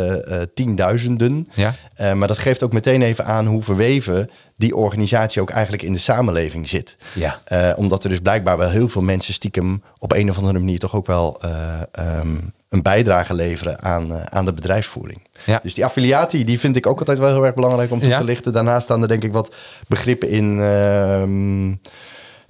[0.54, 1.47] tienduizenden.
[1.54, 1.75] Ja.
[2.14, 5.99] Maar dat geeft ook meteen even aan hoe verweven die organisatie ook eigenlijk in de
[5.99, 6.97] samenleving zit.
[7.14, 7.40] Ja.
[7.76, 10.95] Omdat er dus blijkbaar wel heel veel mensen stiekem op een of andere manier toch
[10.95, 12.37] ook wel eh, ehm,
[12.71, 15.27] een bijdrage leveren aan, eh, aan de bedrijfsvoering.
[15.47, 15.61] Ja.
[15.62, 18.19] Dus die affiliatie, die vind ik ook altijd wel heel erg belangrijk om toe Ja.
[18.19, 18.53] te lichten.
[18.53, 19.55] Daarnaast staan er denk ik wat
[19.89, 21.75] begrippen in ehm,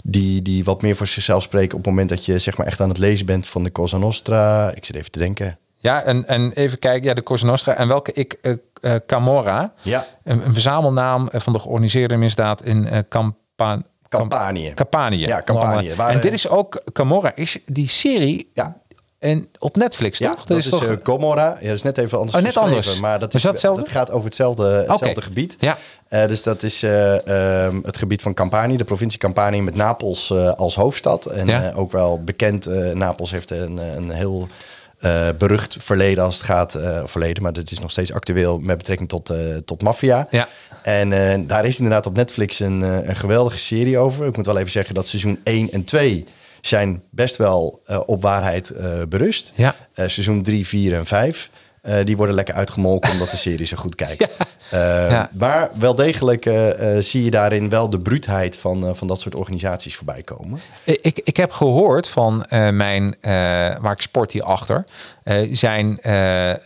[0.04, 2.80] die, die wat meer voor zichzelf spreken op het moment dat je zeg maar echt
[2.80, 4.70] aan het lezen bent van de Cosa Nostra.
[4.74, 5.58] Ik zit even te denken.
[5.76, 7.74] ja, en, en even kijken, ja, de Cosa Nostra.
[7.76, 8.32] En welke ik,
[8.80, 14.72] eh, Camorra, Ja, een, een verzamelnaam van de georganiseerde misdaad in eh Campa Campanië.
[14.74, 15.26] Campanië.
[15.26, 15.94] Ja, Campanië.
[15.94, 18.76] Waar, en dit is ook, Camorra is die serie Ja.
[19.20, 20.44] En op Netflix, Ja, toch?
[20.44, 20.84] dat is, toch...
[20.84, 21.56] eh, Gomorra.
[21.60, 23.00] Ja, dat is net even anders Oh, net geschreven, anders.
[23.00, 25.56] Maar dat, is, is dat dat gaat over hetzelfde, hetzelfde gebied.
[25.58, 25.76] Ja.
[26.08, 30.30] Eh, dus dat is eh, ehm, het gebied van Campanië, de provincie Campanië met Napels
[30.30, 31.26] eh, als hoofdstad.
[31.26, 31.68] En Ja.
[31.70, 34.48] eh, ook wel bekend, eh, Napels heeft een, een heel
[34.98, 38.76] eh, berucht verleden als het gaat, eh, verleden, maar dat is nog steeds actueel met
[38.76, 40.26] betrekking tot, eh, tot maffia.
[40.30, 40.48] Ja.
[40.82, 44.26] En eh, daar is inderdaad op Netflix een, eh, een geweldige serie over.
[44.26, 46.26] Ik moet wel even zeggen dat seizoen 1 en 2
[46.60, 49.52] zijn best wel eh, op waarheid eh, berust.
[49.54, 49.74] Ja.
[49.94, 51.50] Eh, seizoen 3, 4 en 5.
[51.82, 54.26] eh, die worden lekker uitgemolken omdat de serie zo goed kijkt.
[54.72, 55.30] Ja.
[55.32, 56.50] Maar wel degelijk
[56.98, 60.60] zie je daarin wel de bruutheid van, van dat soort organisaties voorbij komen.
[60.84, 63.14] Ik, ik heb gehoord van mijn,
[63.80, 64.84] waar ik sport hierachter,
[65.22, 65.98] eh zijn,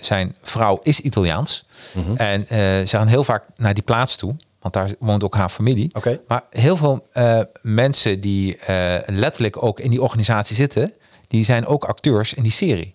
[0.01, 1.65] zijn vrouw is Italiaans.
[1.93, 2.17] Mhm.
[2.17, 2.47] En
[2.89, 5.91] ze gaan heel vaak naar die plaats toe, want daar woont ook haar familie.
[5.93, 6.21] Oké.
[6.29, 10.93] Maar heel veel eh, mensen die eh, letterlijk ook in die organisatie zitten,
[11.27, 12.94] die zijn ook acteurs in die serie.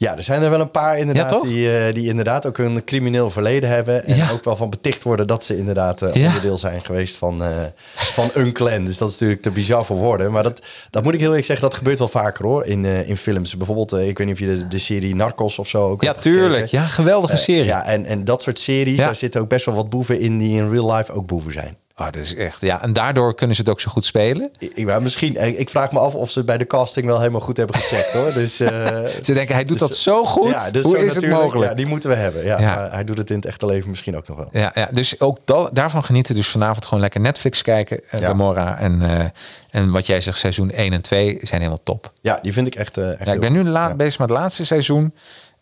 [0.00, 2.84] Ja, er zijn er wel een paar inderdaad Ja, die, eh, die inderdaad ook een
[2.84, 4.04] crimineel verleden hebben.
[4.06, 4.30] En Ja.
[4.30, 7.48] ook wel van beticht worden dat ze inderdaad eh, onderdeel zijn geweest van, eh,
[7.94, 8.84] van een clan.
[8.84, 10.32] Dus dat is natuurlijk te bizar voor woorden.
[10.32, 12.64] Maar dat, dat moet ik heel eerlijk zeggen, dat gebeurt wel vaker hoor.
[12.66, 13.56] In, in films.
[13.56, 16.30] Bijvoorbeeld, ik weet niet of je de, de serie Narcos of zo ook Ja, gekeken.
[16.32, 16.66] tuurlijk.
[16.66, 17.64] Ja, geweldige serie.
[17.64, 20.60] ja, en, en dat soort series, daar zitten ook best wel wat boeven in die
[20.60, 21.76] in real life ook boeven zijn.
[21.98, 22.82] Ah, dat is echt, ja.
[22.82, 24.50] En daardoor kunnen ze het ook zo goed spelen.
[24.58, 27.40] Ik, maar misschien, eh, ik vraag me af of ze bij de casting wel helemaal
[27.40, 28.32] goed hebben gecheckt hoor.
[28.32, 28.86] Dus, eh,
[29.22, 30.50] Ze denken, hij doet dus- dat zo goed.
[30.50, 31.70] Ja, dus Hoe is het mogelijk?
[31.70, 32.44] Ja, die moeten we hebben.
[32.44, 34.48] Ja, hij doet het in het echte leven misschien ook nog wel.
[34.52, 36.34] Ja, ja, dus ook da- daarvan genieten.
[36.34, 38.26] Dus vanavond gewoon lekker Netflix kijken, uh, Ja.
[38.26, 38.78] Gamora.
[38.78, 39.24] En, eh,
[39.70, 42.12] en wat jij zegt, seizoen 1 en 2 zijn helemaal top.
[42.20, 43.68] Ja, die vind ik echt, eh echt Ja, ik ben nu goed.
[43.68, 43.94] la- Ja.
[43.94, 45.14] bezig met het laatste seizoen.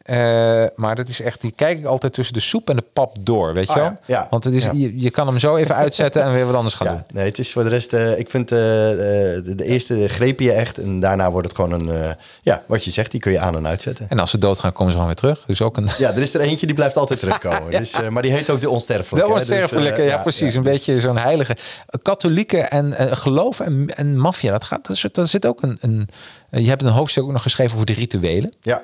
[0.07, 3.17] Eh, maar dat is echt, die kijk ik altijd tussen de soep en de pap
[3.21, 3.85] door, weet je Ah, wel?
[3.85, 4.27] ja, ja.
[4.31, 4.71] Want het is, Ja.
[4.75, 7.03] je, je kan hem zo even uitzetten en weer wat anders gaan Ja, doen.
[7.13, 10.53] nee, het is voor de rest, eh, ik vind eh, de, de eerste greep je
[10.53, 13.57] echt en daarna wordt het gewoon een, ja, wat je zegt, die kun je aan
[13.57, 14.07] en uitzetten.
[14.09, 15.45] En als ze doodgaan, komen ze gewoon weer terug.
[15.47, 15.89] Dus ook een...
[15.99, 17.71] Ja, er is er eentje die blijft altijd terugkomen.
[17.81, 19.29] dus, maar die heet ook de onsterfelijke.
[19.29, 20.55] De dus, onsterfelijke, ja, precies.
[20.55, 21.57] een dus- beetje zo'n heilige.
[22.03, 26.09] Katholieken en geloof en, en maffia, dat gaat, dat zit, dat zit ook een, een...
[26.51, 28.53] Je hebt een hoofdstuk ook nog geschreven over de rituelen.
[28.61, 28.83] Ja,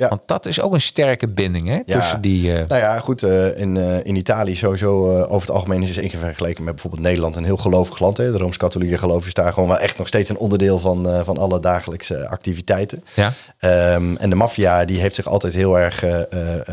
[0.00, 0.08] ja.
[0.08, 1.80] Want dat is ook een sterke binding, hè?
[1.86, 1.98] Ja.
[2.00, 2.52] Tussen die...
[2.56, 3.22] eh, Nou ja, goed.
[3.22, 6.72] eh, in, eh, in Italië sowieso over het algemeen is het één keer vergeleken met
[6.74, 8.16] bijvoorbeeld Nederland een heel gelovig land.
[8.16, 8.32] Hè.
[8.32, 11.60] De Rooms-Katholieke geloof is daar gewoon wel echt nog steeds een onderdeel van, van alle
[11.60, 13.04] dagelijkse activiteiten.
[13.14, 13.32] Ja.
[13.58, 16.04] Ehm, en de maffia die heeft zich altijd heel erg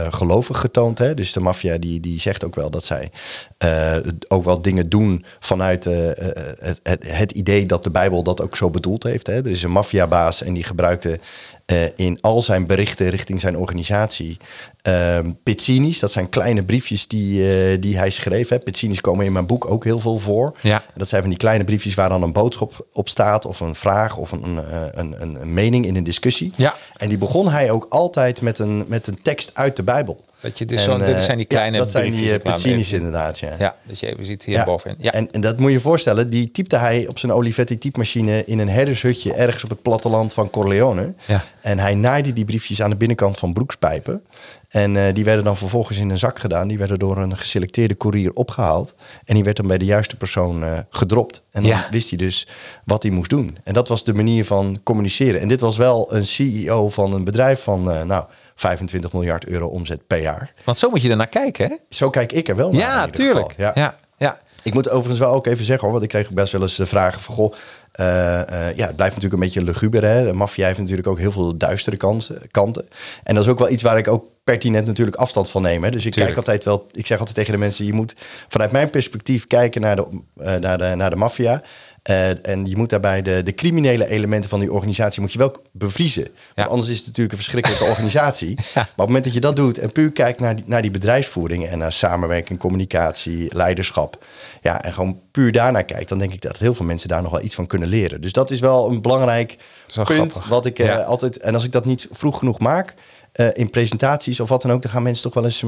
[0.09, 0.97] gelovig getoond.
[0.97, 1.13] Hè.
[1.13, 3.11] Dus de maffia die, die zegt ook wel dat zij
[4.27, 8.69] ook wel dingen doen vanuit het, het, het idee dat de Bijbel dat ook zo
[8.69, 9.27] bedoeld heeft.
[9.27, 9.33] Hè.
[9.33, 11.19] Er is een maffiabaas en die gebruikte
[11.67, 14.37] eh, in al zijn berichten richting zijn organisatie
[14.81, 15.99] ehm pizzini's.
[15.99, 18.49] Dat zijn kleine briefjes die, eh, die hij schreef.
[18.49, 18.59] Hè.
[18.59, 20.57] Pizzini's komen in mijn boek ook heel veel voor.
[20.61, 20.83] Ja.
[20.95, 23.45] Dat zijn van die kleine briefjes waar dan een boodschap op staat...
[23.45, 26.51] of een vraag of een, eh, een, een, een mening in een discussie.
[26.55, 26.75] Ja.
[26.97, 30.25] En die begon hij ook altijd met een, met een tekst uit de Bijbel.
[30.41, 32.29] Dat je dus En, zo, dit eh, zijn die ja, kleine dat zijn die uh,
[32.29, 33.55] hem pizzini's inderdaad, ja.
[33.59, 34.97] Ja, dat je even ziet hier bovenin.
[34.99, 35.11] Ja.
[35.11, 38.59] En, en dat moet je je voorstellen, die typte hij op zijn Olivetti typemachine in
[38.59, 41.13] een herdershutje ergens op het platteland van Corleone.
[41.25, 41.43] Ja.
[41.61, 44.21] En hij naaide die briefjes aan de binnenkant van broekspijpen.
[44.67, 46.67] En eh, die werden dan vervolgens in een zak gedaan.
[46.67, 48.93] Die werden door een geselecteerde courier opgehaald.
[49.25, 51.41] En die werd dan bij de juiste persoon eh, gedropt.
[51.51, 51.87] En dan Ja.
[51.91, 52.47] wist hij dus
[52.83, 53.57] wat hij moest doen.
[53.63, 55.41] En dat was de manier van communiceren.
[55.41, 58.25] En dit was wel een CEO van een bedrijf van eh, nou,
[58.57, 60.53] 25 miljard euro omzet per jaar.
[60.65, 61.75] Want zo moet je er naar kijken, hè?
[61.89, 62.81] Zo kijk ik er wel naar.
[62.81, 63.51] in Ja, tuurlijk.
[63.51, 63.71] geval.
[63.75, 63.97] Ja.
[64.17, 64.39] Ja.
[64.63, 66.85] Ik moet overigens wel ook even zeggen hoor, want ik kreeg best wel eens de
[66.85, 67.53] vragen van goh,
[67.91, 70.03] eh, eh, ja, het blijft natuurlijk een beetje luguber.
[70.03, 70.25] Hè?
[70.25, 72.87] De maffia heeft natuurlijk ook heel veel duistere kansen, kanten.
[73.23, 75.83] En dat is ook wel iets waar ik ook pertinent natuurlijk afstand van neem.
[75.83, 75.89] Hè?
[75.89, 76.35] Dus ik Tuurlijk.
[76.35, 78.15] kijk altijd wel, ik zeg altijd tegen de mensen, je moet
[78.47, 80.05] vanuit mijn perspectief kijken naar de,
[80.37, 81.61] eh, naar de, naar de maffia.
[82.07, 85.55] Eh, en je moet daarbij de, de criminele elementen van die organisatie moet je wel
[85.71, 86.27] bevriezen.
[86.55, 88.55] Want anders is het natuurlijk een verschrikkelijke organisatie.
[88.55, 90.91] Maar op het moment dat je dat doet en puur kijkt naar die, naar die
[90.91, 94.23] bedrijfsvoering en naar samenwerking, communicatie, leiderschap.
[94.61, 97.31] Ja, en gewoon puur daarnaar kijkt, dan denk ik dat heel veel mensen daar nog
[97.31, 98.21] wel iets van kunnen leren.
[98.21, 99.57] Dus dat is wel een belangrijk
[99.95, 100.49] wel punt grappig.
[100.49, 100.97] wat ik eh, Ja.
[101.01, 101.37] altijd.
[101.37, 102.93] En als ik dat niet vroeg genoeg maak.
[103.31, 105.63] eh, in presentaties of wat dan ook, dan gaan mensen toch wel eens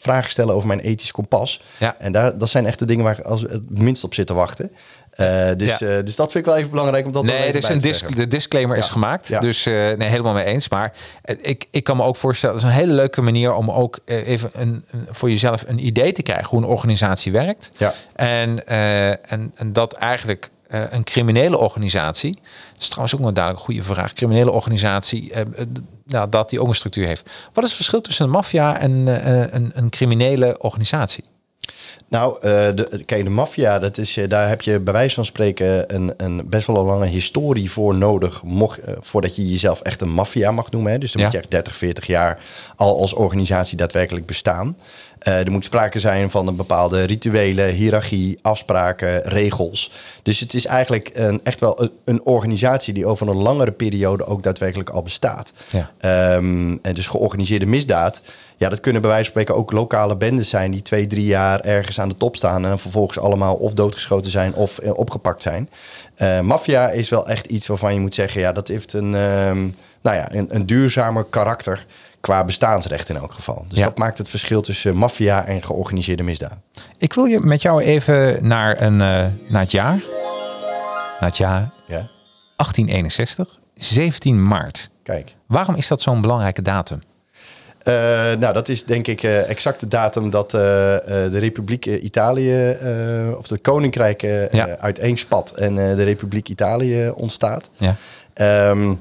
[0.00, 1.60] vragen stellen over mijn ethisch kompas.
[1.78, 1.96] Ja.
[1.98, 4.34] En daar, dat zijn echt de dingen waar ik als het minst op zit te
[4.34, 4.70] wachten.
[5.12, 5.96] Eh, dus, Ja.
[5.96, 8.14] eh, dus dat vind ik wel even belangrijk om dat Nee, even dus een zeggen.
[8.16, 9.28] de disclaimer is gemaakt.
[9.28, 9.40] Ja.
[9.40, 10.68] Dus eh, nee, helemaal mee eens.
[10.68, 10.92] Maar
[11.40, 14.50] ik, ik kan me ook voorstellen, het is een hele leuke manier om ook even
[14.52, 17.70] een, voor jezelf een idee te krijgen hoe een organisatie werkt.
[17.76, 17.94] Ja.
[18.14, 22.34] En, en, en dat eigenlijk een criminele organisatie,
[22.72, 25.32] dat is trouwens ook dadelijk een goede vraag, criminele organisatie,
[26.06, 27.30] nou, dat die ook een structuur heeft.
[27.52, 28.92] Wat is het verschil tussen een maffia en
[29.56, 31.24] een, een criminele organisatie?
[32.08, 32.40] Nou, eh,
[32.74, 36.14] de, kijk, de maffia, dat is, eh, daar heb je bij wijze van spreken een,
[36.16, 38.42] een best wel een lange historie voor nodig.
[38.42, 40.92] Mocht, eh, voordat je jezelf echt een maffia mag noemen.
[40.92, 40.98] Hè.
[40.98, 41.26] Dus dan Ja.
[41.26, 42.38] moet je echt 30, 40 jaar
[42.76, 44.76] al als organisatie daadwerkelijk bestaan.
[45.22, 49.90] Eh, er moet sprake zijn van een bepaalde rituelen, hiërarchie, afspraken, regels.
[50.22, 54.26] Dus het is eigenlijk een, echt wel een, een organisatie die over een langere periode
[54.26, 55.52] ook daadwerkelijk al bestaat.
[55.70, 55.90] Ja.
[55.98, 58.22] Ehm, en dus georganiseerde misdaad.
[58.56, 61.60] Ja, dat kunnen bij wijze van spreken ook lokale bendes zijn die twee, drie jaar
[61.60, 65.70] ergens aan de top staan en vervolgens allemaal of doodgeschoten zijn of eh, opgepakt zijn.
[66.14, 69.68] Eh maffia is wel echt iets waarvan je moet zeggen, ja, dat heeft een, ehm,
[70.02, 71.86] nou ja, een, een duurzamer karakter
[72.22, 73.64] qua bestaansrecht in elk geval.
[73.68, 73.84] Dus Ja.
[73.84, 76.56] dat maakt het verschil tussen maffia en georganiseerde misdaad.
[76.98, 79.94] Ik wil je met jou even naar, een, eh, naar het jaar.
[81.20, 82.02] Naar het jaar Ja,
[82.56, 84.90] 1861, 17 maart.
[85.02, 85.34] kijk.
[85.46, 87.02] Waarom is dat zo'n belangrijke datum?
[87.82, 87.94] Eh,
[88.38, 92.76] nou, dat is denk ik eh, exact de datum dat de Republiek Italië,
[93.38, 94.76] of het Koninkrijk Ja.
[94.78, 97.70] uiteenspat en de Republiek Italië ontstaat.
[97.76, 97.94] Ja.
[98.34, 98.94] Ehm,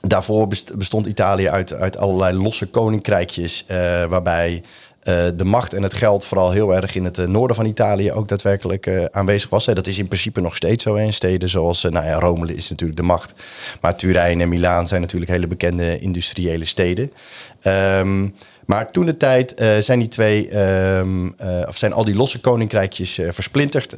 [0.00, 4.62] daarvoor best- bestond Italië uit, uit allerlei losse koninkrijkjes, eh, waarbij
[5.00, 8.12] eh, de macht en het geld vooral heel erg in het eh, noorden van Italië
[8.12, 9.66] ook daadwerkelijk aanwezig was.
[9.66, 9.74] Hè.
[9.74, 10.96] Dat is in principe nog steeds zo.
[10.96, 11.02] hè.
[11.02, 13.34] In steden zoals, nou ja, Rome is natuurlijk de macht.
[13.80, 17.12] Maar Turijn en Milaan zijn natuurlijk hele bekende industriële steden.
[17.60, 18.28] Ehm,
[18.66, 23.20] maar toen de tijd zijn die twee, ehm, eh, of zijn al die losse koninkrijkjes
[23.28, 23.94] versplinterd.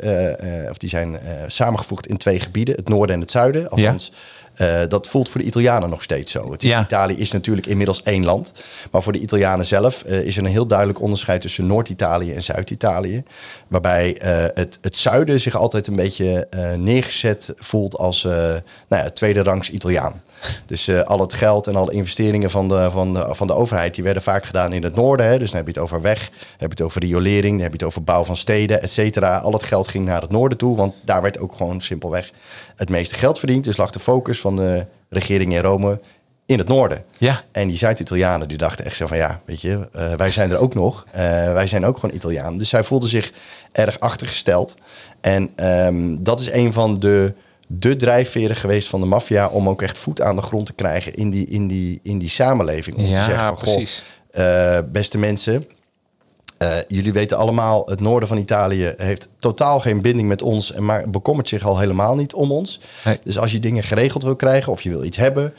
[0.70, 3.70] of die zijn samengevoegd in twee gebieden, het noorden en het zuiden.
[3.70, 4.12] Althans,
[4.54, 6.52] eh, dat voelt voor de Italianen nog steeds zo.
[6.52, 6.80] Het is, Ja.
[6.80, 8.52] Italië is natuurlijk inmiddels één land.
[8.90, 12.42] Maar voor de Italianen zelf eh, is er een heel duidelijk onderscheid tussen Noord-Italië en
[12.42, 13.22] Zuid-Italië.
[13.68, 19.42] Waarbij eh, het, het zuiden zich altijd een beetje neergezet voelt als nou ja, tweede
[19.42, 20.22] rangs Italiaan.
[20.66, 23.94] Dus eh, al het geld en alle investeringen van de, van, de, van de overheid...
[23.94, 25.26] die werden vaak gedaan in het noorden.
[25.26, 25.38] Hè.
[25.38, 27.52] Dus dan heb je het over weg, dan heb je het over riolering...
[27.52, 29.38] dan heb je het over bouw van steden, et cetera.
[29.38, 30.76] Al het geld ging naar het noorden toe...
[30.76, 32.30] want daar werd ook gewoon simpelweg
[32.76, 33.64] het meeste geld verdiend.
[33.64, 36.00] Dus lag de focus van de regering in Rome
[36.46, 37.04] in het noorden.
[37.18, 37.42] Ja.
[37.52, 39.16] En die Zuid-Italianen die dachten echt zo van...
[39.16, 41.06] ja, weet je, eh, wij zijn er ook nog.
[41.10, 42.58] Eh, wij zijn ook gewoon Italiaan.
[42.58, 43.32] Dus zij voelden zich
[43.72, 44.74] erg achtergesteld.
[45.20, 47.34] En ehm, dat is een van de
[47.78, 51.14] de drijfveren geweest van de maffia om ook echt voet aan de grond te krijgen
[51.14, 52.96] in die, in die, in die samenleving.
[52.96, 54.04] Om Ja, te zeggen van, precies.
[54.30, 55.66] Goh, eh, beste mensen,
[56.58, 60.84] eh, jullie weten allemaal, het noorden van Italië heeft totaal geen binding met ons en
[60.84, 62.80] maar bekommert zich al helemaal niet om ons.
[63.24, 65.54] Dus als je dingen geregeld wil krijgen of je wil iets hebben,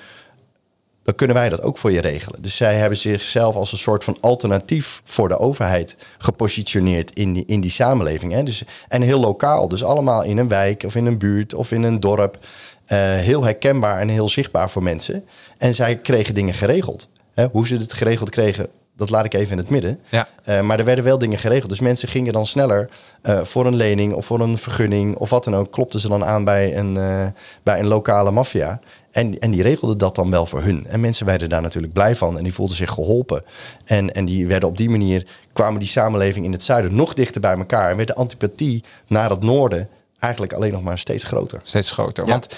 [1.03, 2.41] dan kunnen wij dat ook voor je regelen.
[2.41, 7.43] Dus zij hebben zichzelf als een soort van alternatief voor de overheid gepositioneerd in die,
[7.45, 8.31] in die samenleving.
[8.31, 8.43] Hè?
[8.43, 11.83] Dus, en heel lokaal, dus allemaal in een wijk of in een buurt of in
[11.83, 12.37] een dorp.
[12.85, 15.25] Eh, heel herkenbaar en heel zichtbaar voor mensen.
[15.57, 17.09] En zij kregen dingen geregeld.
[17.33, 17.47] Hè?
[17.51, 19.99] Hoe ze het geregeld kregen, dat laat ik even in het midden.
[20.09, 20.27] Ja.
[20.43, 21.69] Eh, maar er werden wel dingen geregeld.
[21.69, 22.89] Dus mensen gingen dan sneller
[23.21, 25.71] eh, voor een lening of voor een vergunning of wat dan ook.
[25.71, 27.25] Klopten ze dan aan bij een, eh,
[27.63, 28.79] bij een lokale maffia.
[29.11, 30.87] En, en die regelden dat dan wel voor hun.
[30.87, 33.43] En mensen werden daar natuurlijk blij van en die voelden zich geholpen.
[33.85, 37.41] En, en die werden op die manier, kwamen die samenleving in het zuiden nog dichter
[37.41, 37.89] bij elkaar.
[37.89, 41.59] En werd de antipathie naar het noorden eigenlijk alleen nog maar steeds groter.
[41.63, 42.25] Steeds groter.
[42.25, 42.29] Ja.
[42.29, 42.55] Want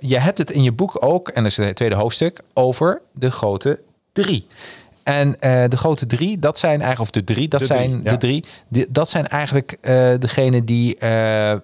[0.00, 3.30] je hebt het in je boek ook, en dat is het tweede hoofdstuk, over de
[3.30, 3.80] grote
[4.12, 4.46] drie.
[5.06, 8.00] En eh, de grote drie, dat zijn eigenlijk, of de drie, dat De drie, zijn
[8.04, 8.10] ja.
[8.10, 8.44] de drie.
[8.68, 11.08] Die, dat zijn eigenlijk eh degene die eh,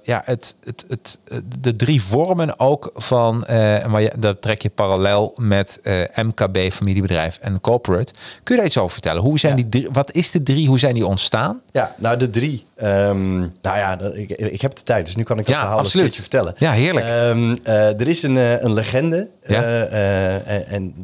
[0.02, 1.18] ja, het, het, het,
[1.60, 3.44] de drie vormen ook van,
[3.88, 5.80] maar dat trek je parallel met
[6.14, 8.12] MKB, familiebedrijf en corporate.
[8.42, 9.22] Kun je daar iets over vertellen?
[9.22, 9.62] Hoe zijn Ja.
[9.62, 10.68] die drie, wat is de drie?
[10.68, 11.60] Hoe zijn die ontstaan?
[11.70, 12.64] Ja, nou de drie.
[12.76, 15.78] Ehm, nou ja, ik, ik heb de tijd, dus nu kan ik dat Ja, verhaal
[15.78, 16.04] een absoluut.
[16.06, 16.54] keertje vertellen.
[16.56, 17.06] Ja, heerlijk.
[17.06, 19.62] Ehm, eh, er is een, een legende Ja.
[19.62, 20.94] en-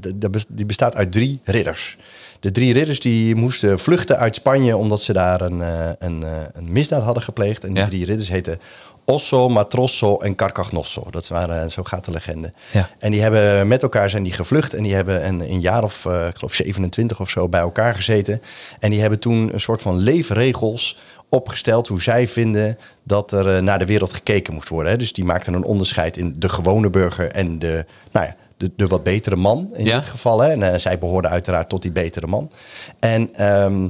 [0.48, 1.96] die bestaat uit drie ridders.
[2.40, 6.31] De drie ridders die moesten vluchten uit Spanje omdat ze daar een, eh, een, eh,
[6.53, 7.64] een misdaad hadden gepleegd.
[7.64, 7.88] En die Ja.
[7.88, 8.61] drie ridders heten
[9.05, 11.07] Osso, Matrosso en Carcagnosso.
[11.11, 12.53] Dat waren, zo gaat de legende.
[12.72, 12.88] Ja.
[12.98, 16.07] En die hebben met elkaar zijn die gevlucht en die hebben een, een jaar of,
[16.07, 18.40] eh, ik geloof 27 of zo bij elkaar gezeten.
[18.79, 20.96] En die hebben toen een soort van leefregels
[21.29, 24.92] opgesteld hoe zij vinden dat er eh, naar de wereld gekeken moest worden.
[24.92, 24.98] Hè.
[24.98, 28.87] Dus die maakten een onderscheid in de gewone burger en de, nou ja, de, de
[28.87, 29.97] wat betere man in Ja.
[29.97, 30.40] dit geval.
[30.40, 30.51] Hè.
[30.51, 32.51] En eh, zij behoorden uiteraard tot die betere man.
[32.99, 33.88] En ehm,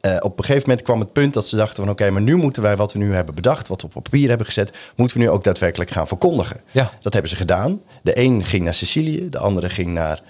[0.00, 1.92] eh, op een gegeven moment kwam het punt dat ze dachten van...
[1.92, 3.68] oké, maar nu moeten wij wat we nu hebben bedacht...
[3.68, 4.76] wat we op papier hebben gezet...
[4.96, 6.60] moeten we nu ook daadwerkelijk gaan verkondigen.
[6.70, 6.90] Ja.
[7.00, 7.80] Dat hebben ze gedaan.
[8.02, 10.22] De een ging naar Sicilië, de andere ging naar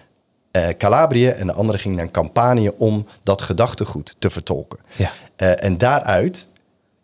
[0.51, 1.29] eh, Calabrië...
[1.29, 4.79] en de andere ging naar Campanië om dat gedachtegoed te vertolken.
[4.97, 5.11] Ja.
[5.37, 6.47] En daaruit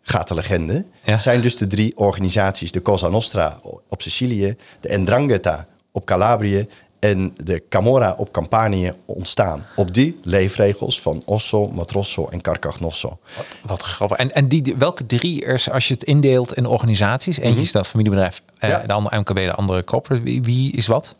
[0.01, 0.85] gaat de legende...
[1.03, 1.17] Ja.
[1.17, 2.71] zijn dus de drie organisaties...
[2.71, 3.57] de Cosa Nostra
[3.89, 6.67] op Sicilië, de Ndrangheta op Calabrië...
[6.99, 9.65] en de Camorra op Campanië ontstaan.
[9.75, 13.17] Op die leefregels van Osso, Matrosso en Carcagnosso.
[13.65, 14.17] Wat grappig.
[14.17, 17.87] En, en die, welke drie, er, als je het indeelt in organisaties, eentje is dat
[17.87, 18.79] familiebedrijf, eh, Mhm.
[18.79, 18.87] Ja.
[18.87, 20.23] de andere MKB, de andere corporate.
[20.23, 21.15] Wie, wie is wat?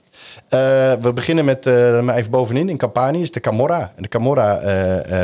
[0.49, 0.59] Eh,
[1.01, 3.93] we beginnen met, eh maar even bovenin, in Campanië is de Camorra.
[3.95, 4.59] En de Camorra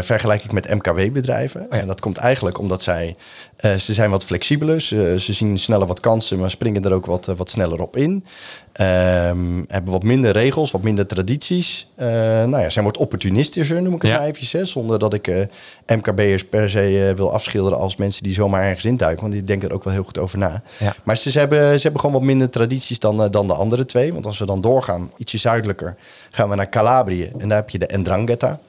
[0.04, 1.68] vergelijk ik met MKW-bedrijven.
[1.70, 1.78] ja.
[1.78, 3.16] En dat komt eigenlijk omdat zij,
[3.62, 4.82] eh, ze zijn wat flexibeler.
[4.82, 7.96] Ze, ze zien sneller wat kansen, maar springen er ook wat, eh, wat sneller op
[7.98, 8.26] in.
[8.72, 11.88] Ehm, hebben wat minder regels, wat minder tradities.
[11.96, 12.08] Eh
[12.44, 14.18] nou ja, zijn wat opportunistischer, noem ik het Ja.
[14.18, 14.52] maar eventjes.
[14.52, 15.48] Hè, zonder dat ik
[15.88, 19.22] MKB'ers per se wil afschilderen als mensen die zomaar ergens induiken.
[19.22, 20.62] Want die denken er ook wel heel goed over na.
[20.80, 20.96] Ja.
[21.04, 24.14] Maar ze, ze hebben, ze hebben gewoon wat minder tradities dan, dan de andere twee.
[24.14, 25.96] Want als we dan doorgaan, ietsje zuidelijker,
[26.32, 27.32] gaan we naar Calabrië.
[27.38, 28.60] En daar heb je de Ndrangheta.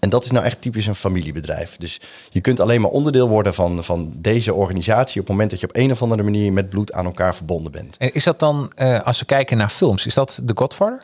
[0.00, 1.76] En dat is nou echt typisch een familiebedrijf.
[1.76, 5.20] Dus je kunt alleen maar onderdeel worden van, van deze organisatie...
[5.20, 7.72] op het moment dat je op een of andere manier met bloed aan elkaar verbonden
[7.72, 7.96] bent.
[7.96, 10.98] En is dat dan, eh, als we kijken naar films, is dat The Godfather?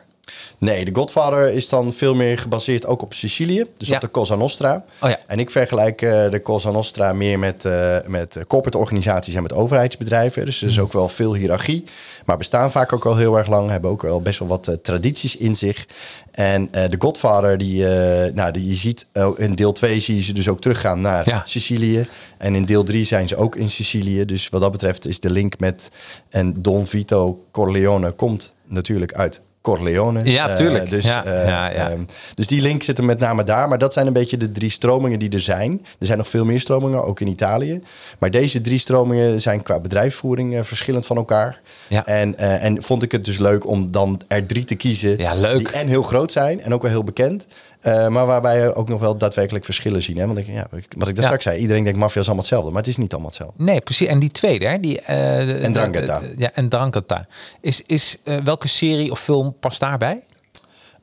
[0.57, 3.65] Nee, de Godfather is dan veel meer gebaseerd ook op Sicilië.
[3.77, 3.95] Dus Ja.
[3.95, 4.85] op de Cosa Nostra.
[5.01, 5.19] Oh ja.
[5.27, 9.53] En ik vergelijk eh, de Cosa Nostra meer met, eh, met corporate organisaties en met
[9.53, 10.45] overheidsbedrijven.
[10.45, 11.83] Dus er is ook wel veel hiërarchie.
[12.25, 13.69] Maar bestaan vaak ook al heel erg lang.
[13.69, 15.85] Hebben ook wel best wel wat eh, tradities in zich.
[16.31, 17.83] En de Godfather, die,
[18.33, 19.05] nou, die je ziet
[19.37, 21.41] in deel 2 zie je ze dus ook teruggaan naar Ja.
[21.45, 22.07] Sicilië.
[22.37, 24.25] En in deel 3 zijn ze ook in Sicilië.
[24.25, 25.89] Dus wat dat betreft is de link met...
[26.29, 30.21] En Don Vito Corleone komt natuurlijk uit Corleone.
[30.23, 30.89] Ja, Eh, tuurlijk.
[30.89, 31.89] dus, Ja, eh, ja, ja.
[31.89, 31.99] ehm,
[32.35, 33.67] dus die link zit er met name daar.
[33.67, 35.85] Maar dat zijn een beetje de drie stromingen die er zijn.
[35.99, 37.81] Er zijn nog veel meer stromingen, ook in Italië.
[38.19, 41.61] Maar deze drie stromingen zijn qua bedrijfsvoering eh, verschillend van elkaar.
[41.87, 42.05] Ja.
[42.05, 45.17] En, en vond ik het dus leuk om dan er drie te kiezen.
[45.17, 45.57] Ja, leuk.
[45.57, 47.47] Die en heel groot zijn en ook wel heel bekend.
[47.85, 50.17] Eh, maar waarbij je ook nog wel daadwerkelijk verschillen zien.
[50.17, 50.25] Hè?
[50.25, 50.67] Want ik, ja,
[50.97, 52.69] wat ik daar straks zei, iedereen denkt maffia is allemaal hetzelfde.
[52.71, 53.63] Maar het is niet allemaal hetzelfde.
[53.63, 54.07] Nee, precies.
[54.07, 54.79] En die tweede, hè?
[54.79, 55.15] Die, eh,
[55.47, 55.57] de-
[56.19, 57.27] de- Ja, en Drangheta.
[57.61, 60.23] Is, is eh, welke serie of film past daarbij?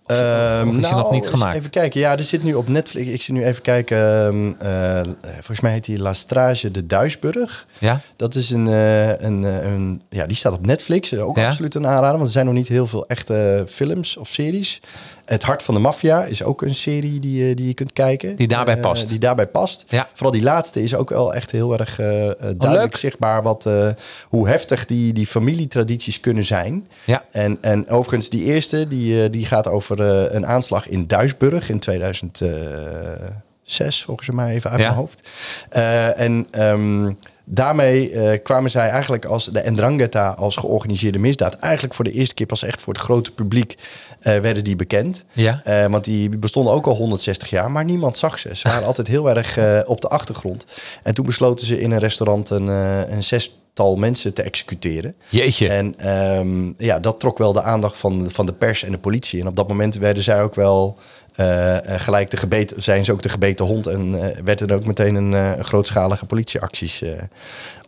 [0.07, 1.57] Ehm, of is die nog niet gemaakt?
[1.57, 2.01] Even kijken.
[2.01, 3.09] Ja, er zit nu op Netflix.
[3.09, 3.99] Ik zit nu even kijken.
[3.99, 5.01] ehm, eh,
[5.35, 7.66] volgens mij heet die La Strage de Duisburg.
[7.79, 8.01] Ja?
[8.16, 10.03] Dat is een, een, een.
[10.09, 11.14] Ja, die staat op Netflix.
[11.14, 11.47] Ook Ja?
[11.47, 12.12] absoluut een aanrader.
[12.12, 14.81] Want er zijn nog niet heel veel echte films of series.
[15.25, 18.37] Het Hart van de Maffia is ook een serie die, je- die je kunt kijken.
[18.37, 19.09] Die daarbij Eh, past.
[19.09, 19.85] die daarbij past.
[19.89, 20.09] Ja.
[20.13, 23.43] Vooral die laatste is ook wel echt heel erg eh, eh, duidelijk zichtbaar.
[23.43, 23.89] Wat, eh,
[24.29, 26.89] hoe heftig die, die familietradities kunnen zijn.
[27.05, 27.25] Ja.
[27.31, 31.69] En, en overigens, die eerste die, eh, die gaat over eh, een aanslag in Duisburg
[31.69, 34.87] in 2006, volgens mij even uit Ja.
[34.87, 35.29] mijn hoofd.
[35.71, 37.13] Eh, en ehm,
[37.55, 41.55] daarmee eh, kwamen zij eigenlijk als de Ndrangheta als georganiseerde misdaad...
[41.55, 43.77] eigenlijk voor de eerste keer pas echt voor het grote publiek
[44.21, 45.25] eh, werden die bekend.
[45.33, 45.61] Ja.
[45.65, 48.57] Eh, want die bestonden ook al 160 jaar, maar niemand zag ze.
[48.57, 50.67] Ze waren altijd heel erg op de achtergrond.
[51.03, 52.67] En toen besloten ze in een restaurant een,
[53.12, 55.15] een zestal mensen te executeren.
[55.29, 55.69] Jeetje.
[55.69, 59.41] En ehm, ja, dat trok wel de aandacht van, van de pers en de politie.
[59.41, 60.99] En op dat moment werden zij ook wel
[61.35, 63.87] eh, gelijk de gebeten, zijn ze ook de gebeten hond.
[63.87, 67.03] En eh, werden er ook meteen een grootschalige politieacties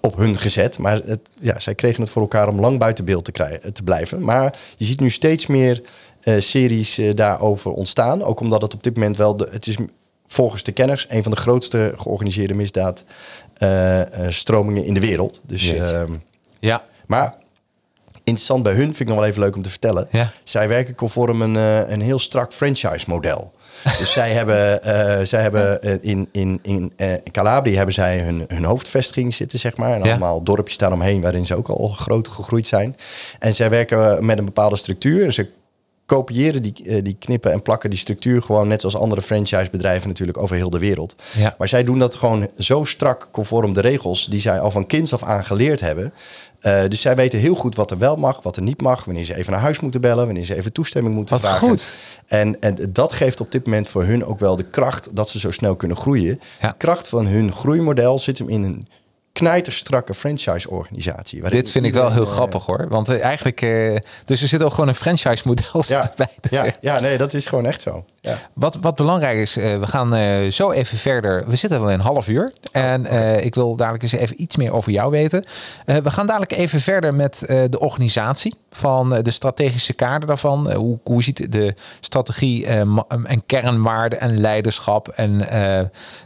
[0.00, 0.78] op hun gezet.
[0.78, 3.82] Maar het, ja, zij kregen het voor elkaar om lang buiten beeld te, krijgen, te
[3.82, 4.20] blijven.
[4.20, 5.82] Maar je ziet nu steeds meer
[6.38, 8.22] series daarover ontstaan.
[8.22, 9.76] Ook omdat het op dit moment wel, de, het is
[10.26, 13.04] volgens de kenners, een van de grootste georganiseerde misdaad
[13.54, 15.40] eh, eh, stromingen in de wereld.
[15.46, 16.12] Dus ehm,
[16.58, 16.84] Ja.
[17.06, 17.34] maar
[18.24, 20.06] interessant bij hun, vind ik nog wel even leuk om te vertellen.
[20.10, 20.30] Ja.
[20.44, 23.52] Zij werken conform een, eh, een heel strak franchise-model.
[23.98, 28.44] Dus zij hebben, eh, zij hebben eh, in, in, in eh, Calabria hebben zij hun,
[28.48, 29.92] hun hoofdvestiging zitten, zeg maar.
[29.92, 30.10] En Ja.
[30.10, 32.96] allemaal dorpjes daaromheen waarin ze ook al groot gegroeid zijn.
[33.38, 35.32] En zij werken met een bepaalde structuur.
[35.32, 35.46] Ze
[36.06, 40.56] kopiëren die, die knippen en plakken die structuur gewoon net zoals andere franchisebedrijven natuurlijk over
[40.56, 41.14] heel de wereld.
[41.36, 41.54] Ja.
[41.58, 45.12] Maar zij doen dat gewoon zo strak conform de regels die zij al van kinds
[45.12, 46.12] af aan geleerd hebben.
[46.64, 49.24] Eh, dus zij weten heel goed wat er wel mag, wat er niet mag, wanneer
[49.24, 51.68] ze even naar huis moeten bellen, wanneer ze even toestemming moeten Wat vragen.
[51.68, 51.94] goed.
[52.26, 55.38] En, en dat geeft op dit moment voor hun ook wel de kracht dat ze
[55.38, 56.40] zo snel kunnen groeien.
[56.60, 56.68] Ja.
[56.68, 58.88] De kracht van hun groeimodel zit hem in een
[59.34, 61.48] knijterstrakke franchise-organisatie.
[61.50, 62.88] Dit vind ik wel heel eh, grappig hoor.
[62.88, 66.48] Want eh, eigenlijk, eh, dus er zit ook gewoon een franchise model Ja, bij ja,
[66.50, 66.74] zeggen.
[66.80, 68.04] ja, nee, dat is gewoon echt zo.
[68.20, 68.38] Ja.
[68.52, 71.44] Wat, wat belangrijk is, we gaan zo even verder.
[71.46, 72.52] We zitten wel een half uur.
[72.72, 75.44] En eh, ik wil dadelijk eens even iets meer over jou weten.
[75.84, 80.72] We gaan dadelijk even verder met de organisatie van de strategische kader daarvan.
[80.72, 85.48] Hoe, hoe ziet de strategie en kernwaarden en leiderschap en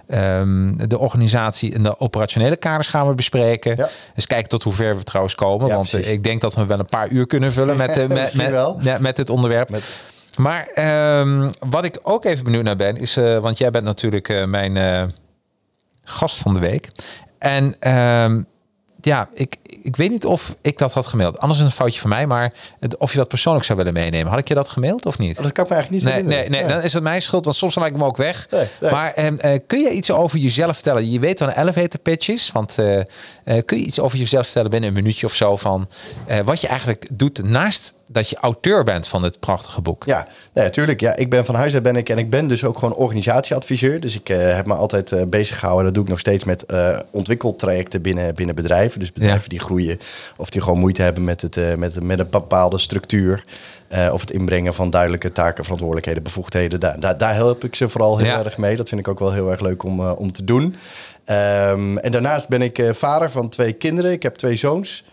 [0.09, 3.77] eh, ehm, de organisatie en de operationele kaders gaan we bespreken.
[3.77, 3.89] Ja.
[4.15, 5.67] Dus kijken tot hoe ver we trouwens komen.
[5.67, 6.13] Ja, want eh, precies.
[6.13, 8.99] ik denk dat we wel een paar uur kunnen vullen met, eh, met, met, ja,
[9.01, 9.71] met dit onderwerp.
[9.71, 9.85] Met-
[10.37, 14.47] Maar ehm, wat ik ook even benieuwd naar ben, is, eh, want jij bent natuurlijk
[14.47, 15.13] mijn
[16.05, 16.89] gast van de week.
[17.39, 18.43] En ehm,
[19.01, 21.39] ja, ik, ik weet niet of ik dat had gemaild.
[21.39, 24.31] Anders is een foutje van mij, maar het- of je dat persoonlijk zou willen meenemen.
[24.31, 25.37] Had ik je dat gemaild of niet?
[25.39, 26.67] Oh, dat kan ik me eigenlijk niet Nee, nee, herinneren.
[26.67, 28.47] nee, dan is het mijn schuld, want soms laat ik hem ook weg.
[28.51, 28.91] Nee, nee.
[28.91, 31.11] Maar ehm, eh, kun je iets over jezelf vertellen?
[31.11, 33.05] Je weet wel een elevator pitch is, want eh, eh,
[33.65, 35.89] kun je iets over jezelf vertellen binnen een minuutje of zo van
[36.27, 40.05] eh, wat je eigenlijk doet naast dat je auteur bent van dit prachtige boek?
[40.05, 41.01] Ja, nee, natuurlijk.
[41.01, 44.01] Ja, ik ben van huis uit ben ik en ik ben dus ook gewoon organisatieadviseur.
[44.01, 45.85] Dus ik heb me altijd bezig gehouden.
[45.85, 48.88] Dat doe ik nog steeds met eh ontwikkeltrajecten binnen, binnen bedrijven.
[48.97, 49.49] Dus bedrijven Ja.
[49.49, 50.01] die groeien
[50.37, 53.45] of die gewoon moeite hebben met, het, eh, met, met een bepaalde structuur.
[53.89, 56.81] eh, of het inbrengen van duidelijke taken, verantwoordelijkheden, bevoegdheden.
[56.81, 58.45] Daar, daar, daar help ik ze vooral heel Ja.
[58.45, 58.77] erg mee.
[58.77, 60.75] Dat vind ik ook wel heel erg leuk om, eh, om te doen.
[61.25, 64.13] Ehm, en daarnaast ben ik vader van twee kinderen.
[64.13, 65.05] Ik heb twee zoons.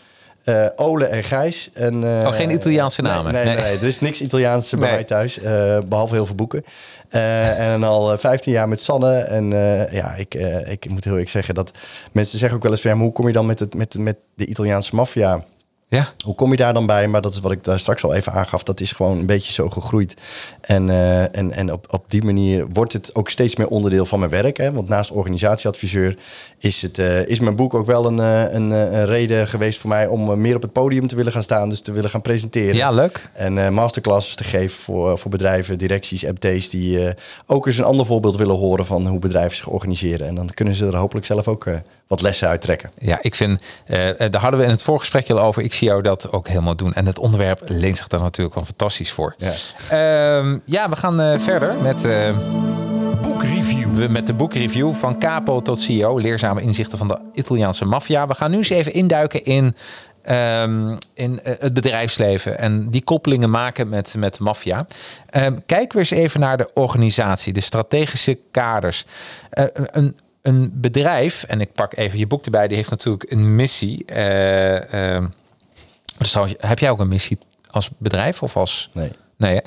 [0.75, 1.69] Ole en Gijs.
[1.73, 3.33] En, Oh, geen Italiaanse namen?
[3.33, 3.63] Nee, nee, Nee.
[3.63, 5.39] nee, er is niks Italiaans bij mij thuis.
[5.39, 6.63] eh, behalve heel veel boeken.
[7.09, 9.17] Eh, en al eh, 15 jaar met Sanne.
[9.17, 11.71] En eh, ja, ik, eh, ik moet heel eerlijk zeggen dat
[12.11, 12.91] mensen zeggen ook wel eens van...
[12.91, 15.45] ja, hoe kom je dan met, het, met, met de Italiaanse maffia...
[15.87, 16.13] Ja.
[16.23, 17.07] Hoe kom je daar dan bij?
[17.07, 18.63] Maar dat is wat ik daar straks al even aangaf.
[18.63, 20.15] Dat is gewoon een beetje zo gegroeid.
[20.61, 24.19] En, eh, en, en op, op die manier wordt het ook steeds meer onderdeel van
[24.19, 24.57] mijn werk.
[24.57, 24.71] Hè?
[24.71, 26.17] Want naast organisatieadviseur
[26.65, 29.79] is, het, eh, is mijn boek ook wel een, eh, een, eh, een reden geweest
[29.79, 30.07] voor mij...
[30.07, 31.69] om meer op het podium te willen gaan staan.
[31.69, 32.75] Dus te willen gaan presenteren.
[32.75, 33.29] ja, leuk.
[33.33, 36.69] En eh, masterclasses te geven voor, voor bedrijven, directies, MT's...
[36.69, 37.13] die
[37.45, 40.27] ook eens een ander voorbeeld willen horen van hoe bedrijven zich organiseren.
[40.27, 41.69] En dan kunnen ze er hopelijk zelf ook
[42.07, 42.91] wat lessen uit trekken.
[42.97, 43.63] Ja, ik vind,
[44.17, 45.63] daar hadden we in het voorgesprekje al over.
[45.63, 46.93] Ik zie jou dat ook helemaal doen.
[46.93, 49.35] En het onderwerp leent zich daar natuurlijk wel fantastisch voor.
[49.37, 49.51] Ja.
[49.89, 52.05] Ehm, ja, we gaan verder met.
[53.95, 56.19] We- met de boekreview van capo tot CEO.
[56.19, 58.27] Leerzame inzichten van de Italiaanse maffia.
[58.27, 59.75] We gaan nu eens even induiken in,
[60.21, 62.57] ehm, in eh, het bedrijfsleven.
[62.57, 64.85] En die koppelingen maken met, met de maffia.
[65.29, 67.53] Ehm, kijken we eens even naar de organisatie.
[67.53, 69.05] De strategische kaders.
[69.49, 72.67] Eh, een, een bedrijf, en ik pak even je boek erbij.
[72.67, 74.05] Die heeft natuurlijk een missie.
[76.17, 77.37] Dus trouwens, heb jij ook een missie
[77.69, 78.89] als bedrijf of als...
[78.93, 79.11] Nee.
[79.37, 79.61] Nee?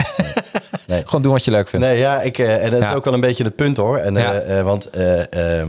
[0.89, 1.03] Nee.
[1.05, 1.87] Gewoon doen wat je leuk vindt.
[1.87, 2.89] Nee, ja, ik, eh, en dat Ja.
[2.91, 3.97] is ook wel een beetje het punt hoor.
[3.97, 4.91] En, eh, eh, want,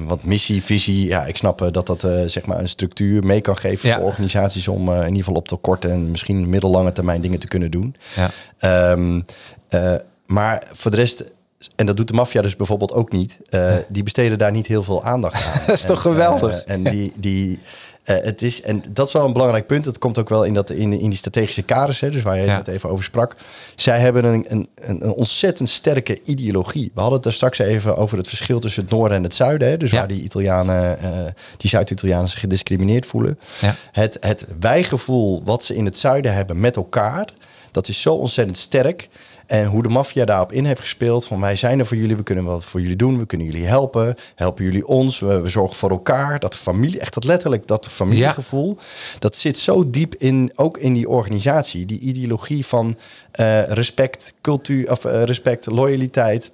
[0.05, 3.89] want missie, visie, ja, ik snap dat dat zeg maar een structuur mee kan geven
[3.89, 3.95] Ja.
[3.95, 7.47] voor organisaties om in ieder geval op de korte en misschien middellange termijn dingen te
[7.47, 7.95] kunnen doen.
[8.15, 8.29] Ja.
[9.69, 11.23] Eh, maar voor de rest,
[11.75, 13.39] en dat doet de maffia dus bijvoorbeeld ook niet,
[13.88, 15.62] die besteden daar niet heel veel aandacht aan.
[15.67, 16.63] Dat is toch geweldig?
[16.63, 17.60] en die, die,
[18.15, 19.84] het is, en dat is wel een belangrijk punt.
[19.84, 22.45] Dat komt ook wel in, dat, in, in die strategische kaders, hè, dus waar je
[22.45, 22.56] Ja.
[22.58, 23.36] het even over sprak.
[23.76, 26.91] Zij hebben een, een, een ontzettend sterke ideologie.
[26.93, 29.67] We hadden het er straks even over het verschil tussen het noorden en het zuiden.
[29.69, 29.98] Hè, dus Ja.
[29.98, 31.26] waar die Italianen, eh,
[31.58, 33.39] die Zuid-Italianen zich gediscrimineerd voelen.
[33.62, 33.76] Ja.
[33.91, 37.28] Het, het wijgevoel wat ze in het zuiden hebben met elkaar,
[37.72, 39.10] dat is zo ontzettend sterk.
[39.49, 41.25] En hoe de maffia daarop in heeft gespeeld.
[41.25, 43.17] Van wij zijn er voor jullie, we kunnen wat voor jullie doen.
[43.19, 44.15] We kunnen jullie helpen.
[44.35, 45.19] Helpen jullie ons.
[45.19, 46.39] We, we zorgen voor elkaar.
[46.39, 48.77] Dat familie, echt dat letterlijk, dat familiegevoel.
[49.19, 51.85] Dat zit zo diep in, ook in die organisatie.
[51.85, 52.97] Die ideologie van
[53.31, 56.51] eh, respect, cultuur, of eh, respect, loyaliteit.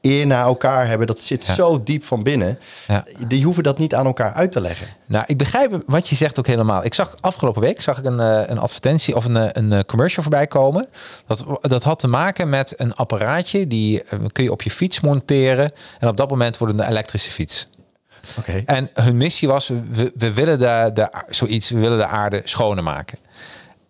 [0.00, 1.54] Eer naar elkaar hebben, dat zit Ja.
[1.54, 2.58] zo diep van binnen.
[2.88, 3.04] Ja.
[3.26, 4.86] Die hoeven dat niet aan elkaar uit te leggen.
[5.06, 6.84] Nou, ik begrijp wat je zegt ook helemaal.
[6.84, 9.80] Ik zag afgelopen week zag ik een, eh, een advertentie of een, eh, een eh,
[9.86, 10.88] commercial voorbij komen.
[11.26, 15.72] Dat, dat had te maken met een apparaatje die kun je op je fiets monteren.
[15.98, 17.66] En op dat moment wordt het een elektrische fiets.
[18.38, 18.62] Oké.
[18.66, 22.82] En hun missie was, we, we willen de, de, zoiets, we willen de aarde schoner
[22.82, 23.18] maken.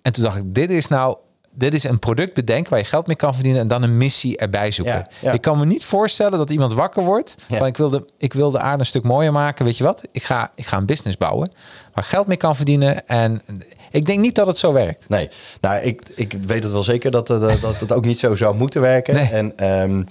[0.03, 1.17] En toen dacht ik, dit is nou
[1.59, 4.37] dit is een product bedenken waar je geld mee kan verdienen en dan een missie
[4.37, 4.95] erbij zoeken.
[4.95, 5.33] Ja, ja.
[5.33, 8.51] Ik kan me niet voorstellen dat iemand wakker wordt van ik wil, de, ik wil
[8.51, 9.65] de aarde een stuk mooier maken.
[9.65, 10.03] Weet je wat?
[10.13, 11.51] Ik ga, ik ga een business bouwen
[11.95, 13.07] waar geld mee kan verdienen.
[13.07, 13.43] En
[13.91, 15.09] ik denk niet dat het zo werkt.
[15.09, 15.31] Nee,
[15.61, 18.35] nou, ik, ik weet het wel zeker dat, eh, dat, dat het ook niet zo
[18.35, 19.15] zou moeten werken.
[19.15, 19.29] Nee.
[19.29, 20.03] En, ehm,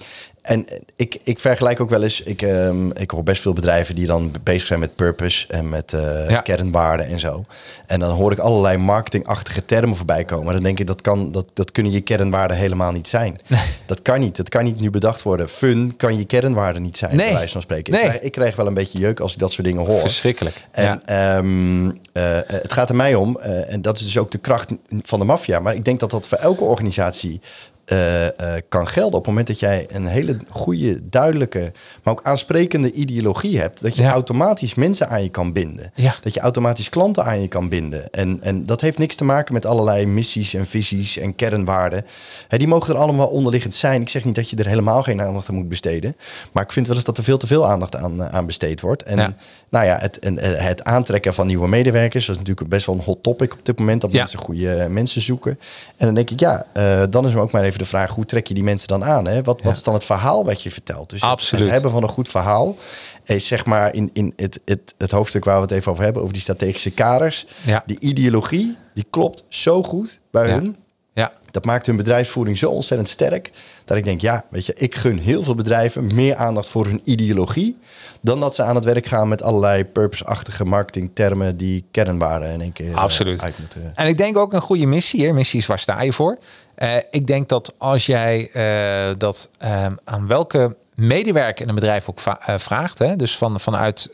[0.48, 4.06] en ik, ik vergelijk ook wel eens, ik, ehm, ik hoor best veel bedrijven die
[4.06, 5.96] dan bezig zijn met purpose en met
[6.28, 6.40] Ja.
[6.40, 7.44] kernwaarden en zo.
[7.86, 10.52] En dan hoor ik allerlei marketingachtige termen voorbij komen.
[10.52, 13.36] Dan denk ik, dat, kan, dat, dat kunnen je kernwaarden helemaal niet zijn.
[13.86, 14.36] Dat kan niet.
[14.36, 15.48] Dat kan niet nu bedacht worden.
[15.48, 17.32] Fun kan je kernwaarden niet zijn, Nee.
[17.32, 17.92] bij van spreken.
[17.92, 18.02] Nee.
[18.02, 20.00] Ik, krijg, ik krijg wel een beetje jeuk als ik dat soort dingen hoor.
[20.00, 20.64] Verschrikkelijk.
[20.70, 21.00] En ja.
[21.04, 24.70] ehm, eh, het gaat er mij om, eh, en dat is dus ook de kracht
[25.02, 25.58] van de maffia.
[25.60, 27.40] Maar ik denk dat dat voor elke organisatie
[27.88, 29.12] eh, eh, kan gelden.
[29.18, 31.72] Op het moment dat jij een hele goede, duidelijke,
[32.02, 34.10] maar ook aansprekende ideologie hebt, dat je Ja.
[34.12, 35.90] automatisch mensen aan je kan binden.
[35.94, 36.14] Ja.
[36.22, 38.10] Dat je automatisch klanten aan je kan binden.
[38.10, 42.04] En, en dat heeft niks te maken met allerlei missies en visies en kernwaarden.
[42.48, 44.00] Hè, die mogen er allemaal onderliggend zijn.
[44.02, 46.16] Ik zeg niet dat je er helemaal geen aandacht aan moet besteden.
[46.52, 48.80] Maar ik vind wel eens dat er veel te veel aandacht aan, eh, aan besteed
[48.80, 49.02] wordt.
[49.02, 49.34] En Ja.
[49.70, 53.00] Nou ja, het, eh, het aantrekken van nieuwe medewerkers, dat is natuurlijk best wel een
[53.04, 54.00] hot topic op dit moment.
[54.00, 54.16] Dat Ja.
[54.18, 55.58] mensen goede eh, mensen zoeken.
[55.96, 58.24] En dan denk ik, ja, eh, dan is me ook maar even de vraag, hoe
[58.24, 59.26] trek je die mensen dan aan?
[59.26, 59.42] Hè?
[59.42, 61.10] Wat, wat is dan het verhaal wat je vertelt?
[61.10, 62.76] Dus het- hebben van een goed verhaal
[63.24, 66.22] is zeg maar in, in het, het, het hoofdstuk waar we het even over hebben,
[66.22, 67.46] over die strategische kaders.
[67.64, 67.82] Ja.
[67.86, 70.76] Die ideologie, die klopt zo goed bij hun.
[71.12, 71.32] ja.
[71.50, 73.50] Dat maakt hun bedrijfsvoering zo ontzettend sterk.
[73.88, 77.00] Dat ik denk, ja, weet je, ik gun heel veel bedrijven meer aandacht voor hun
[77.04, 77.78] ideologie.
[78.20, 82.72] Dan dat ze aan het werk gaan met allerlei purpose-achtige marketingtermen die kernwaarden in één
[82.72, 83.42] keer eh, Absoluut.
[83.42, 83.92] uit moeten.
[83.94, 85.32] En ik denk ook een goede missie.
[85.32, 86.38] Missie is waar sta je voor?
[86.74, 92.08] Eh, ik denk dat als jij eh, dat ehm, aan welke medewerker in een bedrijf
[92.08, 92.20] ook
[92.56, 93.16] vraagt, hè?
[93.16, 94.10] dus van, vanuit,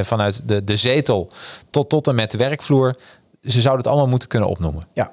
[0.00, 1.30] vanuit de, de zetel
[1.70, 2.96] tot, tot en met de werkvloer,
[3.42, 4.86] ze zouden het allemaal moeten kunnen opnoemen.
[4.92, 5.10] Ja,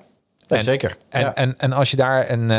[0.47, 0.97] En- zeker.
[1.09, 1.35] En, ja.
[1.35, 2.51] en, en als je daar een,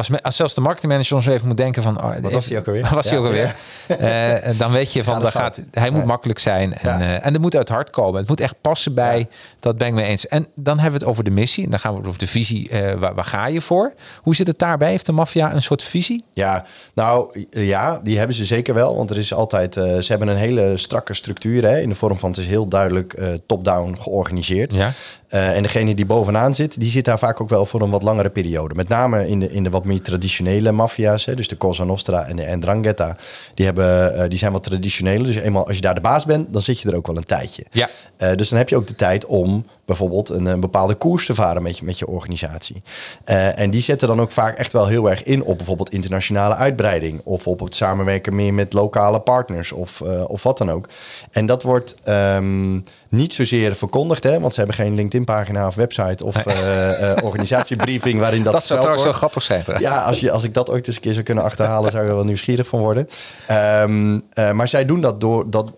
[0.00, 2.58] als, me- als zelfs de marketingmanager soms even moet denken van, oh, Wat was die
[2.58, 2.88] ook alweer?
[2.94, 3.16] Was Ja.
[3.16, 3.54] ook alweer?
[3.86, 6.06] Eh, dan weet je van, Gaat dat gaat, hij moet Ja.
[6.06, 7.00] makkelijk zijn en, Ja.
[7.00, 8.18] eh, en het moet uit het hart komen.
[8.20, 9.26] Het moet echt passen bij, Ja.
[9.60, 10.26] dat ben ik mee eens.
[10.28, 12.26] En dan hebben we het over de missie en dan gaan we het over de
[12.26, 12.68] visie.
[12.70, 13.92] eh, waar, waar ga je voor?
[14.22, 14.90] Hoe zit het daarbij?
[14.90, 16.24] Heeft de maffia een soort visie?
[16.32, 18.96] Ja, nou ja, die hebben ze zeker wel.
[18.96, 22.30] Want er is altijd, ze hebben een hele strakke structuur hè, in de vorm van
[22.30, 24.72] het is heel duidelijk top-down georganiseerd.
[24.72, 24.92] Ja.
[25.28, 28.28] En degene die bovenaan zit, die zit daar vaak ook wel voor een wat langere
[28.30, 28.74] periode.
[28.74, 32.36] Met name in de, in de wat meer traditionele maffia's, dus de Cosa Nostra en
[32.36, 33.16] de Ndrangheta,
[33.54, 35.26] die, hebben, eh, die zijn wat traditioneler.
[35.26, 37.24] Dus eenmaal als je daar de baas bent, dan zit je er ook wel een
[37.24, 37.64] tijdje.
[37.70, 37.88] Ja.
[38.20, 41.34] Eh, dus dan heb je ook de tijd om bijvoorbeeld een, een bepaalde koers te
[41.34, 42.82] varen met je, met je organisatie.
[43.24, 46.54] Eh, en die zetten dan ook vaak echt wel heel erg in op bijvoorbeeld internationale
[46.54, 47.20] uitbreiding.
[47.24, 50.88] Of op het samenwerken meer met lokale partners of, eh, of wat dan ook.
[51.30, 52.78] En dat wordt ehm,
[53.10, 58.18] niet zozeer verkondigd, hè, want ze hebben geen LinkedIn-pagina of website of eh, eh, organisatiebriefing
[58.24, 59.64] waarin dat, Dat, zou trouwens wel grappig zijn.
[59.78, 62.08] Ja, als, je, als ik dat ooit eens een keer zou kunnen achterhalen, zou ik
[62.08, 63.08] er wel nieuwsgierig van worden.
[63.46, 65.72] Ehm, eh, maar zij doen dat door dat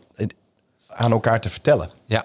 [0.88, 1.90] aan elkaar te vertellen.
[2.04, 2.24] Ja.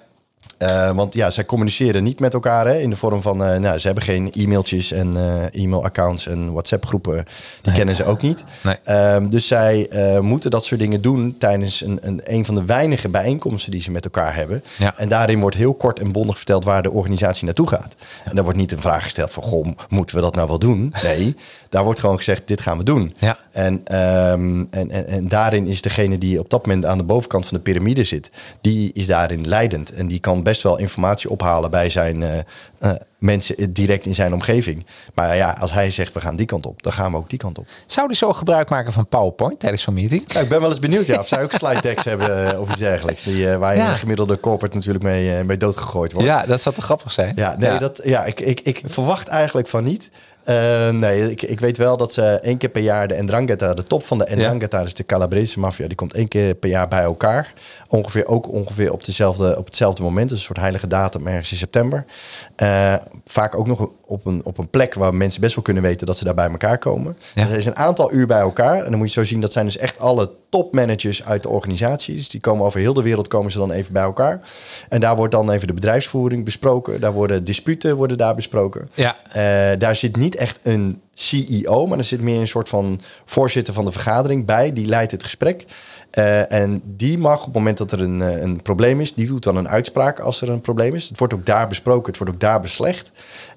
[0.57, 3.77] Eh, want ja, zij communiceren niet met elkaar hè, in de vorm van, eh, nou,
[3.77, 7.23] ze hebben geen e-mailtjes en eh, e-mailaccounts en WhatsApp-groepen.
[7.61, 8.43] Die kennen ze ook niet.
[8.63, 8.75] Nee.
[8.83, 9.89] Ehm, dus zij
[10.21, 13.91] moeten dat soort dingen doen tijdens een, een, een van de weinige bijeenkomsten die ze
[13.91, 14.63] met elkaar hebben.
[14.77, 14.93] Ja.
[14.97, 17.95] En daarin wordt heel kort en bondig verteld waar de organisatie naartoe gaat.
[18.23, 20.93] En daar wordt niet een vraag gesteld van, goh, moeten we dat nou wel doen?
[21.03, 21.35] Nee,
[21.69, 23.15] daar wordt gewoon gezegd, dit gaan we doen.
[23.17, 23.37] Ja.
[23.51, 27.47] En, ehm, en, en, en daarin is degene die op dat moment aan de bovenkant
[27.47, 29.93] van de piramide zit, die is daarin leidend.
[29.93, 32.37] En die kan best wel informatie ophalen bij zijn eh,
[32.79, 34.85] eh, mensen direct in zijn omgeving.
[35.13, 37.39] Maar ja, als hij zegt we gaan die kant op, dan gaan we ook die
[37.39, 37.67] kant op.
[37.85, 40.27] Zou die zo gebruik maken van PowerPoint tijdens zo'n meeting?
[40.27, 42.69] Nou, ik ben wel eens benieuwd ja, of zij ook slide decks hebben eh, of
[42.69, 43.23] iets dergelijks.
[43.23, 43.95] Die, eh, waar je Ja.
[43.95, 46.27] gemiddelde corporate natuurlijk mee, eh, mee doodgegooid wordt.
[46.27, 47.33] Ja, dat zou toch grappig zijn?
[47.35, 50.09] Ja, nee, Dat, ja ik, ik, ik verwacht eigenlijk van niet.
[50.47, 53.83] Eh, nee, ik, ik weet wel dat ze één keer per jaar de Ndrangheta, de
[53.83, 57.01] top van de Ndrangheta, dus de Calabrese maffia, die komt één keer per jaar bij
[57.01, 57.53] elkaar.
[57.87, 61.57] Ongeveer ook ongeveer op, dezelfde, op hetzelfde moment, dus een soort heilige datum ergens in
[61.57, 62.05] september.
[62.55, 66.07] Eh, vaak ook nog op een, op een plek waar mensen best wel kunnen weten
[66.07, 67.17] dat ze daar bij elkaar komen.
[67.35, 67.41] Ja.
[67.41, 68.83] Dus er is een aantal uur bij elkaar.
[68.83, 72.15] En dan moet je zo zien, dat zijn dus echt alle topmanagers uit de organisatie.
[72.15, 74.41] Dus die komen over heel de wereld, komen ze dan even bij elkaar.
[74.89, 76.99] En daar wordt dan even de bedrijfsvoering besproken.
[76.99, 78.89] Daar worden disputen worden daar besproken.
[78.93, 79.15] Ja.
[79.31, 83.73] Eh, daar zit niet echt een CEO, maar er zit meer een soort van voorzitter
[83.73, 84.73] van de vergadering bij.
[84.73, 85.65] Die leidt het gesprek.
[86.11, 89.27] Eh, en die mag op het moment dat er een, eh, een probleem is, die
[89.27, 91.09] doet dan een uitspraak als er een probleem is.
[91.09, 93.11] Het wordt ook daar besproken, het wordt ook daar beslecht.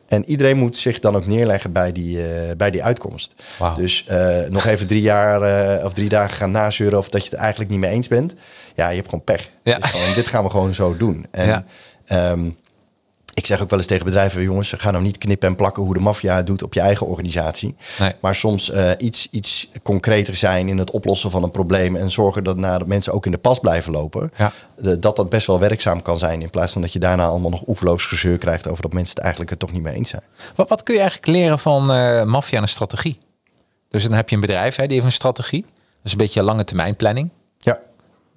[0.09, 3.35] En iedereen moet zich dan ook neerleggen bij die, eh, bij die uitkomst.
[3.75, 4.07] Dus
[4.49, 5.41] nog even drie jaar
[5.85, 8.35] of drie dagen gaan nazeuren of dat je het eigenlijk niet mee eens bent.
[8.75, 9.51] Ja, je hebt gewoon pech.
[9.63, 9.77] Ja.
[9.81, 11.27] Gewoon, dit gaan we gewoon zo doen.
[11.31, 11.65] En Ja.
[12.07, 12.51] ehm,
[13.41, 15.95] Ik zeg ook wel eens tegen bedrijven, jongens, ga nou niet knippen en plakken hoe
[15.95, 17.74] de maffia het doet op je eigen organisatie.
[17.99, 18.12] Nee.
[18.20, 22.45] Maar soms eh, iets, iets concreter zijn in het oplossen van een probleem en zorgen
[22.45, 24.32] dat nou, dat mensen ook in de pas blijven lopen.
[24.36, 24.53] Ja.
[24.76, 26.43] De- dat dat best wel werkzaam kan zijn.
[26.43, 29.22] In plaats van dat je daarna allemaal nog oeverloos gezeur krijgt over dat mensen het
[29.22, 30.22] eigenlijk er toch niet mee eens zijn.
[30.55, 33.18] Wat, wat kun je eigenlijk leren van eh maffia en een strategie?
[33.88, 35.62] Dus dan heb je een bedrijf, hè, die heeft een strategie.
[35.62, 37.30] Dat is een beetje lange termijn planning.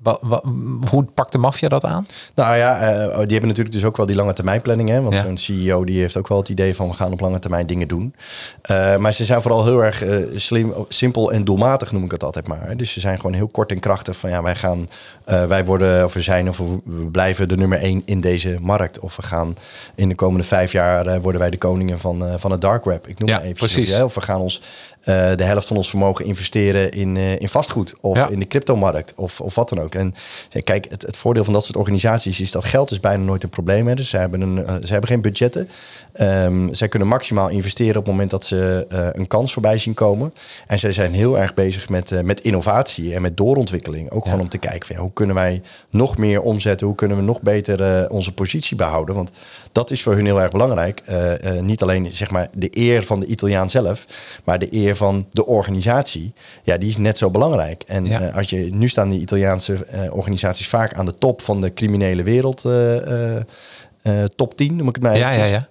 [0.04, 0.12] Ja.
[0.12, 0.42] Wa- wa-
[0.90, 2.06] hoe pakt de maffia dat aan?
[2.36, 4.90] Nou ja, eh, die hebben natuurlijk dus ook wel die lange termijn planning.
[4.90, 5.02] Hè?
[5.02, 5.22] Want Ja.
[5.22, 7.88] zo'n CEO die heeft ook wel het idee van we gaan op lange termijn dingen
[7.88, 8.16] doen.
[8.62, 12.24] Eh, maar ze zijn vooral heel erg eh, slim, simpel en doelmatig noem ik het
[12.24, 12.68] altijd maar.
[12.68, 12.76] hè.
[12.76, 14.88] Dus ze zijn gewoon heel kort en krachtig van ja, wij gaan,
[15.26, 16.78] wij worden of we zijn of we
[17.12, 19.00] blijven de nummer één in deze markt.
[19.00, 19.56] Of we gaan
[19.96, 23.08] in de komende vijf jaar worden wij de koningen van, van het dark web.
[23.08, 23.58] Ik noem Ja, maar even.
[23.58, 24.02] precies.
[24.02, 24.62] Of we gaan ons
[25.04, 28.28] de helft van ons vermogen investeren in, eh, in vastgoed of Ja.
[28.30, 29.96] in de cryptomarkt of, of wat dan ook.
[29.96, 30.16] En
[30.52, 33.44] eh, kijk, het, het voordeel van dat soort organisaties is dat geld is bijna nooit
[33.44, 33.88] een probleem.
[33.88, 33.96] Hè.
[33.96, 35.70] Dus ze hebben, een, eh, ze hebben geen budgetten.
[36.14, 39.94] Ehm, zij kunnen maximaal investeren op het moment dat ze eh, een kans voorbij zien
[39.94, 40.34] komen.
[40.68, 44.12] En zij zijn heel erg bezig met, eh, met innovatie en met doorontwikkeling.
[44.12, 46.88] Ook gewoon om te kijken van, ja, hoe kunnen wij nog meer omzetten?
[46.88, 49.16] Hoe kunnen we nog beter eh, onze positie behouden?
[49.16, 49.32] Want
[49.72, 51.02] dat is voor hun heel erg belangrijk.
[51.06, 54.06] Eh, eh, niet alleen zeg maar, de eer van de Italiaan zelf,
[54.44, 56.34] maar de eer van de organisatie.
[56.64, 57.84] Ja, die is net zo belangrijk.
[57.88, 58.22] En Ja.
[58.22, 61.74] eh, als je nu staan die Italiaanse eh, organisaties vaak aan de top van de
[61.74, 65.68] criminele wereld, eh, top 10, noem ik het maar Ja, ja, ja.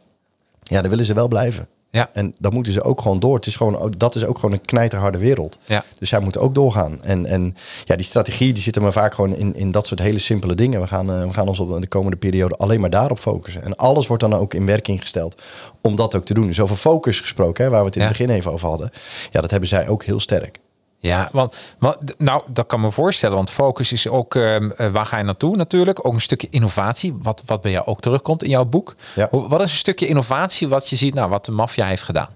[0.62, 1.68] Ja, dan willen ze wel blijven.
[1.94, 2.10] Ja.
[2.12, 3.34] En dan moeten ze ook gewoon door.
[3.34, 5.58] Het is gewoon, dat is ook gewoon een knijterharde wereld.
[5.64, 5.84] Ja.
[5.98, 7.02] Dus zij moeten ook doorgaan.
[7.02, 10.00] En, en ja, die strategie die zit er maar vaak gewoon in, in dat soort
[10.00, 10.80] hele simpele dingen.
[10.80, 13.62] We gaan, eh, we gaan ons op de komende periode alleen maar daarop focussen.
[13.62, 15.42] En alles wordt dan ook in werking gesteld
[15.80, 16.46] om dat ook te doen.
[16.46, 18.08] Dus over focus gesproken, hè, waar we het in Ja.
[18.08, 18.90] het begin even over hadden.
[19.30, 20.58] Ja, dat hebben zij ook heel sterk.
[21.02, 23.36] Ja, want, want nou, dat kan me voorstellen.
[23.36, 26.06] Want focus is ook, ehm, eh, waar ga je naartoe natuurlijk?
[26.06, 28.94] Ook een stukje innovatie, wat, wat bij jou ook terugkomt in jouw boek.
[29.14, 29.28] Ja.
[29.30, 32.28] Wat is een stukje innovatie wat je ziet, nou, wat de maffia heeft gedaan?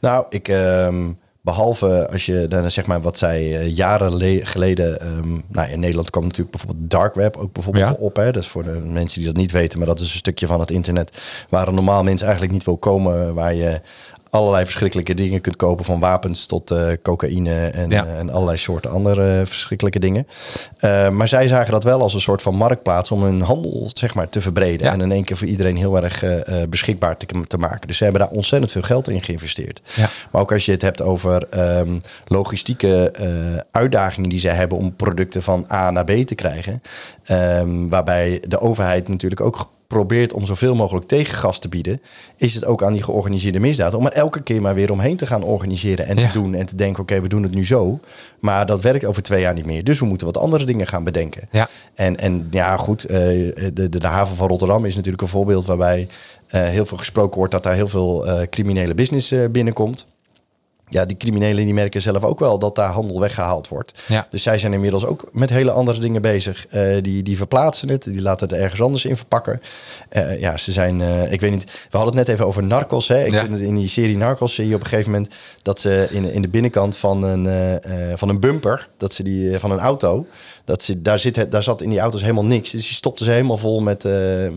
[0.00, 1.10] Nou, ik, ehm,
[1.40, 5.80] behalve als je dan zeg maar wat zij eh, jaren le- geleden, ehm, nou in
[5.80, 7.94] Nederland kwam natuurlijk bijvoorbeeld dark web ook bijvoorbeeld Ja.
[7.98, 8.16] op.
[8.16, 8.24] Hè?
[8.32, 10.60] Dat is voor de mensen die dat niet weten, maar dat is een stukje van
[10.60, 13.80] het internet waar een normaal mens eigenlijk niet wil komen, waar je
[14.32, 18.06] allerlei verschrikkelijke dingen kunt kopen, van wapens tot eh, cocaïne en, Ja.
[18.06, 20.26] eh, en allerlei soorten andere eh, verschrikkelijke dingen.
[21.10, 24.28] Maar zij zagen dat wel als een soort van marktplaats om hun handel zeg maar,
[24.28, 24.86] te verbreden.
[24.86, 24.92] Ja.
[24.92, 26.24] En in één keer voor iedereen heel erg
[26.68, 27.86] beschikbaar te, te maken.
[27.86, 29.82] Dus ze hebben daar ontzettend veel geld in geïnvesteerd.
[29.94, 30.08] Ja.
[30.30, 33.12] Maar ook als je het hebt over ehm, logistieke
[33.70, 36.82] uitdagingen die ze hebben om producten van A naar B te krijgen.
[37.24, 42.00] ehm, waarbij de overheid natuurlijk ook probeert om zoveel mogelijk tegengas te bieden,
[42.36, 45.26] is het ook aan die georganiseerde misdaad om er elke keer maar weer omheen te
[45.26, 46.26] gaan organiseren en Ja.
[46.26, 48.00] te doen en te denken, oké, we doen het nu zo,
[48.40, 49.84] maar dat werkt over twee jaar niet meer.
[49.84, 51.48] Dus we moeten wat andere dingen gaan bedenken.
[51.50, 51.68] Ja.
[51.94, 55.66] En, en ja, goed, eh, de, de, de haven van Rotterdam is natuurlijk een voorbeeld
[55.66, 56.08] waarbij
[56.46, 60.06] eh, heel veel gesproken wordt dat daar heel veel eh, criminele business binnenkomt.
[60.92, 64.02] Ja, die criminelen die merken zelf ook wel dat daar handel weggehaald wordt.
[64.08, 64.26] Ja.
[64.30, 66.66] Dus zij zijn inmiddels ook met hele andere dingen bezig.
[66.66, 69.60] Eh, die, die verplaatsen het, die laten het ergens anders in verpakken.
[70.08, 73.08] Eh, ja, ze zijn, eh, ik weet niet, we hadden het net even over Narcos.
[73.08, 73.24] Hè?
[73.24, 73.40] Ik Ja.
[73.40, 76.32] vind het in die serie Narcos zie je op een gegeven moment dat ze in,
[76.32, 79.70] in de binnenkant van een, eh, eh, van een bumper, dat ze die eh, van
[79.70, 80.26] een auto,
[80.64, 82.70] dat ze, daar, zit, daar zat in die auto's helemaal niks.
[82.70, 84.08] Dus die stopten ze helemaal vol met,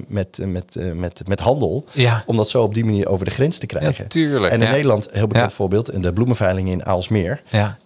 [0.07, 1.85] met, met, met, met handel.
[1.91, 2.23] Ja.
[2.25, 4.03] Om dat zo op die manier over de grens te krijgen.
[4.03, 4.71] Ja, tuurlijk, En in ja.
[4.71, 7.41] Nederland, heel bekend voorbeeld, de bloemenveiling in Aalsmeer.
[7.49, 7.77] Ja.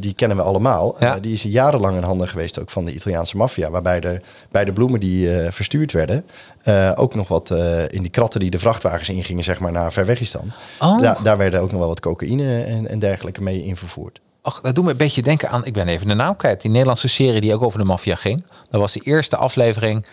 [0.00, 0.96] Die kennen we allemaal.
[1.20, 3.70] Die is jarenlang in handen geweest ook van de Italiaanse maffia.
[3.70, 4.20] Waarbij er
[4.50, 6.24] bij de bloemen die verstuurd werden...
[6.66, 9.92] eh, ook nog wat eh, in die kratten die de vrachtwagens ingingen, zeg maar, naar
[9.92, 10.52] Verwegistan.
[10.80, 11.00] Oh.
[11.00, 14.20] Daar, daar werden ook nog wel wat cocaïne en, en dergelijke mee in vervoerd.
[14.42, 16.70] Ach, dat doet me een beetje denken aan, ik ben even de naam kwijt, die
[16.70, 18.46] Nederlandse serie die ook over de maffia ging.
[18.70, 20.06] Dat was de eerste aflevering,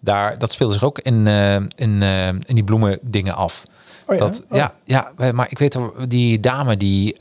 [0.00, 2.02] daar, dat speelde zich ook in, eh, in,
[2.46, 3.64] in die bloemen dingen af.
[4.06, 4.20] Oh ja?
[4.20, 4.56] Dat, Oh.
[4.56, 5.78] ja, ja, maar ik weet
[6.08, 7.16] die dame die,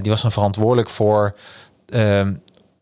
[0.00, 1.34] die was dan verantwoordelijk voor,
[1.88, 2.34] ehm,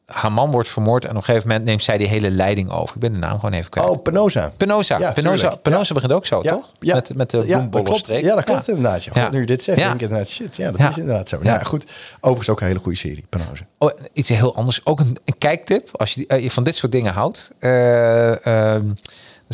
[0.06, 2.94] haar man wordt vermoord en op een gegeven moment neemt zij die hele leiding over.
[2.94, 3.88] Ik ben de naam gewoon even kwijt.
[3.88, 4.52] Oh, Penosa.
[4.56, 5.56] Penosa, Ja, Penosa.
[5.56, 6.72] Penosa begint ook zo, toch?
[6.78, 7.70] Ja, Met, met de ja, dat klopt.
[7.70, 8.24] bloembollenstreek.
[8.24, 9.04] Ja, dat klopt inderdaad.
[9.04, 9.22] Ja.
[9.22, 11.38] God, nu je dit zegt, denk ik inderdaad, shit, ja, dat is inderdaad zo.
[11.42, 11.52] Ja.
[11.54, 11.62] Ja.
[11.62, 11.84] goed.
[12.16, 13.64] Overigens ook een hele goede serie, Penosa.
[13.78, 14.80] Oh, iets heel anders.
[14.86, 15.88] Ook een, een kijktip.
[15.92, 17.50] Als je eh, van dit soort dingen houdt.
[17.58, 18.86] Eh, ehm,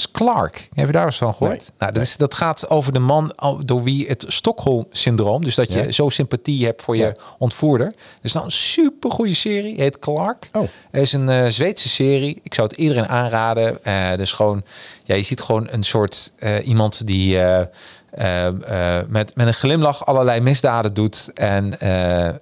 [0.01, 0.69] is Clark.
[0.75, 1.59] Heb je daar eens van gehoord?
[1.59, 1.69] Nee.
[1.79, 3.33] Nou, dat, is, dat gaat over de man
[3.65, 5.45] door wie het Stockholm-syndroom.
[5.45, 5.93] Dus dat je Ja.
[5.93, 7.87] zo sympathie hebt voor je ontvoerder.
[7.87, 9.75] Het is nou een super goede serie.
[9.77, 10.49] Heet Clark.
[10.53, 10.63] Oh.
[10.91, 12.41] Het is een eh, Zweedse serie.
[12.43, 13.79] Ik zou het iedereen aanraden.
[14.17, 14.63] Dus gewoon,
[15.05, 17.39] ja, je ziet gewoon een soort eh, iemand die.
[19.09, 21.31] met, met een glimlach allerlei misdaden doet.
[21.35, 21.75] En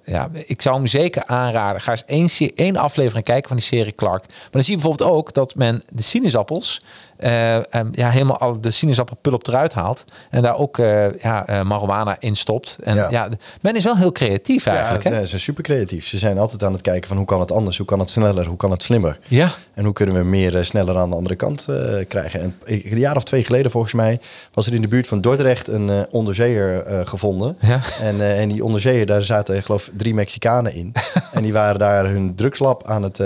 [0.05, 1.81] ja, ik zou hem zeker aanraden.
[1.81, 2.05] Ga eens
[2.37, 4.27] één, één aflevering kijken van die serie Clark.
[4.27, 6.81] Maar dan zie je bijvoorbeeld ook dat men de sinaasappels...
[7.19, 10.05] em, ja, helemaal al de sinaasappelpulp eruit haalt.
[10.29, 12.77] En daar ook eh, ja, eh, marijuana in stopt.
[12.83, 13.07] En ja.
[13.09, 13.29] Ja.
[13.61, 15.03] men is wel heel creatief eigenlijk.
[15.03, 15.21] Ja, hè?
[15.21, 16.07] ze zijn super creatief.
[16.07, 18.45] Ze zijn altijd aan het kijken van hoe kan het anders, hoe kan het sneller,
[18.45, 19.19] hoe kan het slimmer.
[19.27, 19.51] ja.
[19.73, 21.67] En hoe kunnen we meer sneller aan de andere kant
[22.07, 22.41] krijgen.
[22.41, 24.19] En een jaar of twee geleden volgens mij
[24.53, 27.57] was er in de buurt van Dordrecht een onderzeeër gevonden.
[27.59, 27.79] Ja.
[28.01, 30.93] En, en die onderzeeër, daar zaten ik geloof ik, drie Mexicanen in.
[31.33, 33.21] en die waren daar hun drugslab aan het,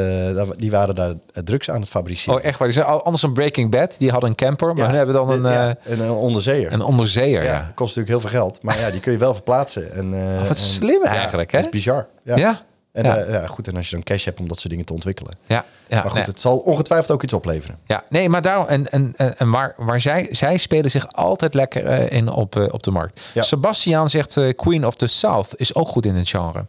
[0.57, 1.13] die waren daar
[1.43, 2.39] drugs aan het fabriceren.
[2.39, 2.67] Oh, echt waar.
[2.67, 3.82] Die zijn anders een Breaking Bad.
[3.99, 6.71] Die hadden een camper, maar hun hebben dan een, ja, eh, een, een onderzeeër.
[6.73, 7.43] een onderzeeër.
[7.43, 8.59] ja, kost natuurlijk heel veel geld.
[8.61, 9.93] Maar ja, die kun je wel verplaatsen.
[9.93, 11.57] En, eh, wat en- slim eigenlijk, hè?
[11.57, 12.07] Dat is bizar.
[12.23, 12.61] Ja.
[12.91, 13.17] En, Ja.
[13.17, 15.33] eh, ja, goed, en als je dan cash hebt om dat soort dingen te ontwikkelen.
[15.45, 16.23] Ja, ja, maar goed, nee.
[16.23, 17.77] het zal ongetwijfeld ook iets opleveren.
[17.85, 21.85] Ja, nee, maar daarom en, en, en waar, waar zij, zij spelen zich altijd lekker
[21.85, 23.21] eh, in op, eh, op de markt.
[23.33, 23.41] Ja.
[23.41, 26.65] Sebastiaan zegt eh, Queen of the South is ook goed in het genre.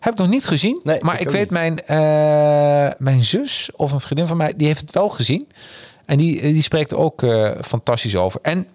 [0.00, 1.50] Heb ik nog niet gezien, Nee, maar ik weet niet.
[1.50, 5.48] mijn, eh, mijn zus of een vriendin van mij die heeft het wel gezien
[6.10, 8.40] en die, die spreekt ook eh, fantastisch over.
[8.42, 8.66] En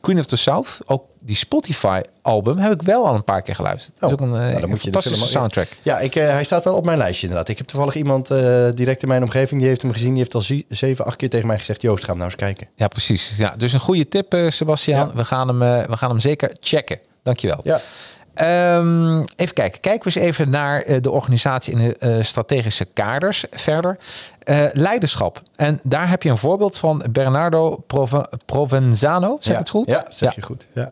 [0.00, 3.54] Queen of the South, ook die Spotify album, heb ik wel al een paar keer
[3.54, 4.00] geluisterd.
[4.00, 5.68] Dat is ook een, eh, nou, dan een moet je de fantastische soundtrack.
[5.82, 7.48] Ja, ik, eh, hij staat wel op mijn lijstje inderdaad.
[7.48, 10.08] Ik heb toevallig iemand eh, direct in mijn omgeving, die heeft hem gezien.
[10.08, 11.82] Die heeft al zeven, acht keer tegen mij gezegd...
[11.82, 12.68] Joost, ga hem nou eens kijken.
[12.74, 13.34] Ja, precies.
[13.36, 15.06] Ja, dus een goede tip, eh, Sebastiaan.
[15.08, 15.14] Ja.
[15.14, 16.98] We, gaan hem, eh, we gaan hem zeker checken.
[17.22, 17.60] Dankjewel.
[17.62, 17.80] Ja.
[18.34, 19.80] Ehm, even kijken.
[19.80, 23.98] Kijken we eens even naar eh, de organisatie in de eh, strategische kaders verder.
[24.38, 25.42] Eh, leiderschap.
[25.56, 29.36] En daar heb je een voorbeeld van Bernardo Prove- Provenzano.
[29.40, 29.60] Zeg ja.
[29.60, 29.88] het goed?
[29.88, 30.68] Ja, zeg je goed.
[30.74, 30.90] Ja.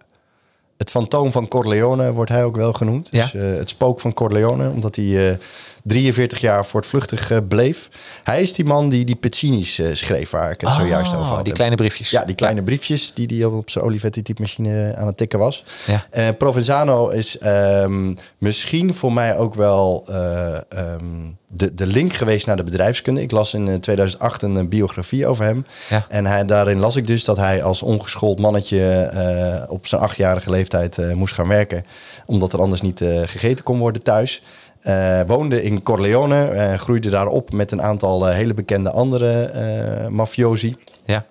[0.76, 3.08] Het fantoom van Corleone wordt hij ook wel genoemd.
[3.10, 3.22] Ja.
[3.22, 5.38] Dus, eh, het spook van Corleone, omdat hij
[5.82, 7.88] 43 jaar voortvluchtig eh, bleef.
[8.24, 11.34] Hij is die man die die Pezzini's eh, schreef, waar ik het zojuist over Oh,
[11.34, 11.44] had.
[11.44, 12.10] die kleine briefjes.
[12.10, 15.64] Ja, die kleine briefjes die hij op zijn Olivetti typemachine aan het tikken was.
[15.86, 16.06] Ja.
[16.10, 21.04] Eh, Provenzano is ehm, misschien voor mij ook wel eh, ehm,
[21.52, 23.22] de, de link geweest naar de bedrijfskunde.
[23.22, 25.66] Ik las in eh, 2008 een, eh, biografie over hem.
[25.88, 26.04] Ja.
[26.08, 30.50] En hij, daarin las ik dus dat hij als ongeschoold mannetje eh, op zijn achtjarige
[30.50, 31.84] leeftijd eh, moest gaan werken.
[32.26, 34.42] Omdat er anders niet eh, gegeten kon worden thuis.
[34.80, 40.08] Eh, woonde in Corleone, eh, groeide daar op met een aantal eh, hele bekende andere
[40.10, 40.76] mafiosi.
[41.04, 41.26] Ja.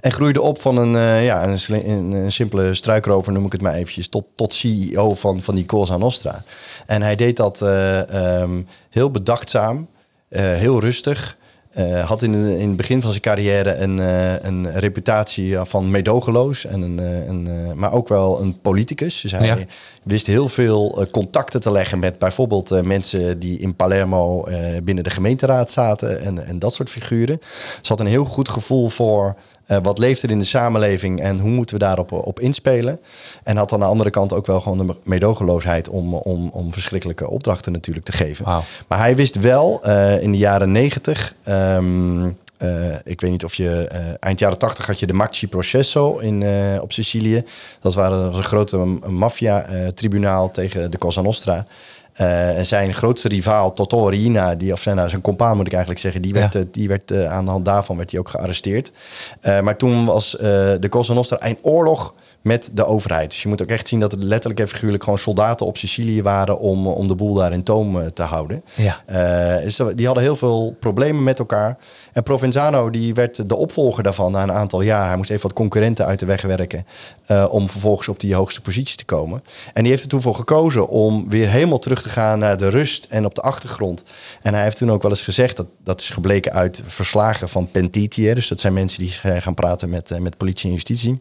[0.00, 3.74] En groeide op van een, ja, een, een, een simpele struikrover, noem ik het maar
[3.74, 6.42] eventjes, tot, tot CEO van, van die Cosa Nostra.
[6.86, 9.88] En hij deed dat eh, ehm, heel bedachtzaam,
[10.28, 11.36] heel rustig.
[11.70, 15.90] Eh, had in, in het begin van zijn carrière een, eh, een reputatie ja, van
[15.90, 19.20] medogeloos, en een, eh, een, eh, maar ook wel een politicus.
[19.20, 19.58] Dus hij Ja.
[20.02, 24.58] wist heel veel eh, contacten te leggen met bijvoorbeeld eh, mensen die in Palermo eh,
[24.82, 27.38] binnen de gemeenteraad zaten en, en dat soort figuren.
[27.82, 29.36] Ze had een heel goed gevoel voor
[29.68, 33.00] eh, wat leeft er in de samenleving en hoe moeten we daarop op inspelen.
[33.42, 37.30] En had aan de andere kant ook wel gewoon de medogeloosheid om, om, om verschrikkelijke
[37.30, 38.44] opdrachten natuurlijk te geven.
[38.88, 41.34] Maar hij wist wel eh, in de jaren negentig.
[41.42, 42.26] ehm,
[42.58, 46.18] eh, ik weet niet of je eh, eind jaren 80 had je de Maxi Processo
[46.18, 47.42] in, eh, op Sicilië.
[47.80, 51.64] Dat, waren, was een grote maffia-tribunaal tegen de Cosa Nostra.
[52.18, 56.00] Eh, en zijn grootste rivaal, Totò Riina, die, of zijn, zijn compaan moet ik eigenlijk
[56.02, 56.60] zeggen, die werd, Ja.
[56.60, 58.92] eh, die werd eh, aan de hand daarvan werd hij ook gearresteerd.
[59.40, 60.40] Eh, maar toen was eh,
[60.80, 63.30] de Cosa Nostra in oorlog met de overheid.
[63.30, 66.22] Dus je moet ook echt zien dat het letterlijk en figuurlijk gewoon soldaten op Sicilië
[66.22, 68.62] waren om, om de boel daar in toom eh, te houden.
[68.74, 69.02] Ja.
[69.06, 71.76] Eh, dus die hadden heel veel problemen met elkaar.
[72.12, 75.06] En Provenzano die werd de opvolger daarvan na een aantal jaar.
[75.06, 76.86] Hij moest even wat concurrenten uit de weg werken
[77.26, 79.42] eh, om vervolgens op die hoogste positie te komen.
[79.74, 82.68] En die heeft er toen voor gekozen om weer helemaal terug te gaan naar de
[82.68, 84.04] rust en op de achtergrond.
[84.42, 87.70] En hij heeft toen ook wel eens gezegd, dat, dat is gebleken uit verslagen van
[87.70, 88.26] Pentiti.
[88.26, 88.34] hè.
[88.34, 89.10] Dus dat zijn mensen die
[89.40, 91.20] gaan praten met, eh, met politie en justitie.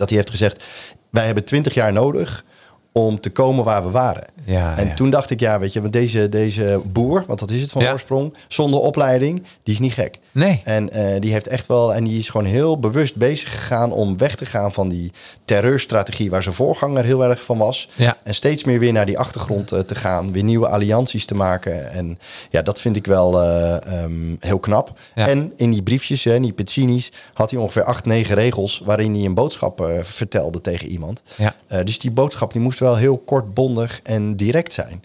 [0.00, 0.64] Dat hij heeft gezegd,
[1.10, 2.44] wij hebben twintig jaar nodig
[2.92, 4.24] om te komen waar we waren.
[4.44, 4.94] Ja, en ja.
[4.94, 7.82] toen dacht ik, ja, weet je, want deze, deze boer, want dat is het van
[7.82, 7.92] Ja.
[7.92, 10.18] oorsprong, zonder opleiding, die is niet gek.
[10.32, 10.60] Nee.
[10.64, 14.18] En eh, die heeft echt wel, en die is gewoon heel bewust bezig gegaan om
[14.18, 15.12] weg te gaan van die
[15.44, 17.88] terreurstrategie waar zijn voorganger heel erg van was.
[17.96, 18.16] Ja.
[18.22, 21.90] En steeds meer weer naar die achtergrond eh, te gaan, weer nieuwe allianties te maken.
[21.90, 22.18] En
[22.50, 24.98] ja, dat vind ik wel eh, ehm, heel knap.
[25.14, 25.28] Ja.
[25.28, 29.14] En in die briefjes, hè, in die petzinis, had hij ongeveer acht, negen regels waarin
[29.14, 31.22] hij een boodschap vertelde tegen iemand.
[31.36, 31.82] Ja.
[31.82, 35.04] Dus die boodschap die moest wel heel kort, bondig en direct zijn.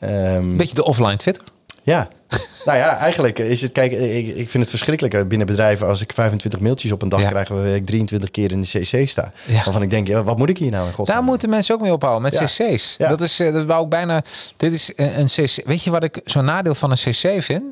[0.00, 1.44] Een beetje de offline Twitter.
[1.82, 2.08] ja.
[2.66, 6.00] nou ja, eigenlijk is het, kijk, ik, ik vind het verschrikkelijk eh, binnen bedrijven als
[6.00, 7.28] ik 25 mailtjes op een dag Ja.
[7.28, 9.32] krijg, waar ik 23 keer in de CC sta.
[9.44, 9.64] Ja.
[9.64, 11.16] Waarvan ik denk, ja, wat moet ik hier nou in godsnaam?
[11.18, 12.44] Daar moeten mensen ook mee ophouden met Ja.
[12.44, 12.94] cc's.
[12.98, 13.08] Ja.
[13.08, 14.22] Dat is, eh, dat wou ik bijna.
[14.56, 15.66] Dit is eh, een cc.
[15.66, 17.62] Weet je wat ik zo'n nadeel van een cc vind?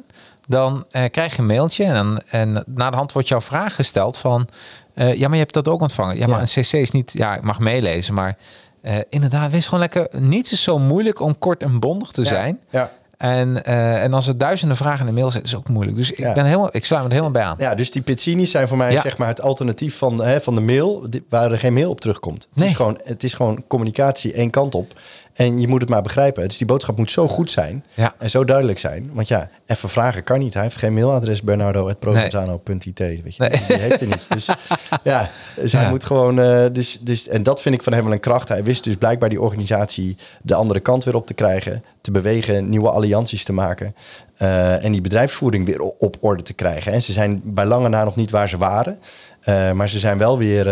[0.47, 3.74] dan eh, krijg je een mailtje en, dan, en na de hand wordt jouw vraag
[3.74, 4.49] gesteld van,
[4.95, 6.16] ja, maar je hebt dat ook ontvangen.
[6.16, 8.36] Ja, maar een cc is niet, ja, ik mag meelezen, maar
[8.84, 12.61] eh, inderdaad, wees gewoon lekker, niets is zo moeilijk om kort en bondig te zijn.
[12.70, 12.90] Ja.
[13.16, 15.96] En, eh, en als er duizenden vragen in de mail zitten, is ook moeilijk.
[15.96, 16.32] Dus ik, Ja.
[16.32, 17.54] ben helemaal, ik sluit me er helemaal bij aan.
[17.58, 19.00] Ja, dus die Pizzini's zijn voor mij Ja.
[19.00, 22.46] zeg maar het alternatief van, hè, van de mail, waar er geen mail op terugkomt.
[22.50, 22.68] Het, Nee.
[22.68, 24.92] is gewoon, het is gewoon communicatie één kant op.
[25.35, 26.49] En je moet het maar begrijpen.
[26.49, 28.14] Dus die boodschap moet zo goed zijn Ja.
[28.18, 29.11] en zo duidelijk zijn.
[29.12, 30.55] Want ja, even vragen kan niet.
[30.55, 32.99] Hij heeft geen mailadres, bernardo.provenzano.it.
[32.99, 33.51] Weet je, Nee.
[33.68, 34.26] die heeft hij niet.
[34.28, 34.49] Dus
[35.03, 36.41] ja, dus hij moet gewoon...
[36.41, 38.49] eh, dus, dus, en dat vind ik van hem wel een kracht.
[38.49, 41.85] Hij wist dus blijkbaar die organisatie de andere kant weer op te krijgen.
[42.01, 43.95] Te bewegen, nieuwe allianties te maken.
[44.37, 46.93] eh, en die bedrijfsvoering weer op orde te krijgen.
[46.93, 48.99] En ze zijn bij lange na nog niet waar ze waren.
[49.41, 50.64] eh, maar ze zijn wel weer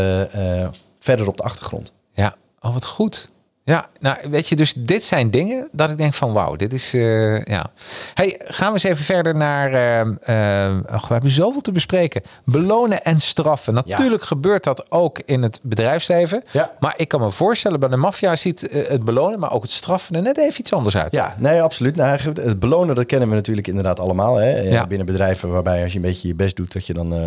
[0.99, 1.93] verder op de achtergrond.
[2.13, 3.31] Ja, oh wat goed.
[3.65, 6.95] Ja, nou weet je, dus dit zijn dingen dat ik denk van wauw, dit is,
[6.95, 7.67] eh, ja.
[8.15, 12.23] Hey, gaan we eens even verder naar, ehm, ehm, ach, we hebben zoveel te bespreken.
[12.45, 13.75] Belonen en straffen.
[13.75, 16.43] Natuurlijk gebeurt dat ook in het bedrijfsleven.
[16.51, 16.71] Ja.
[16.81, 19.71] Maar ik kan me voorstellen, bij de maffia ziet eh, het belonen, maar ook het
[19.71, 21.13] straffen er net even iets anders uit.
[21.13, 21.97] Ja, nee, absoluut.
[21.97, 24.37] Nou, het belonen, dat kennen we natuurlijk inderdaad allemaal.
[24.37, 24.53] Hè?
[24.53, 24.87] Eh, Ja.
[24.87, 26.73] Binnen bedrijven waarbij als je een beetje je best doet...
[26.73, 27.21] dat je dan eh,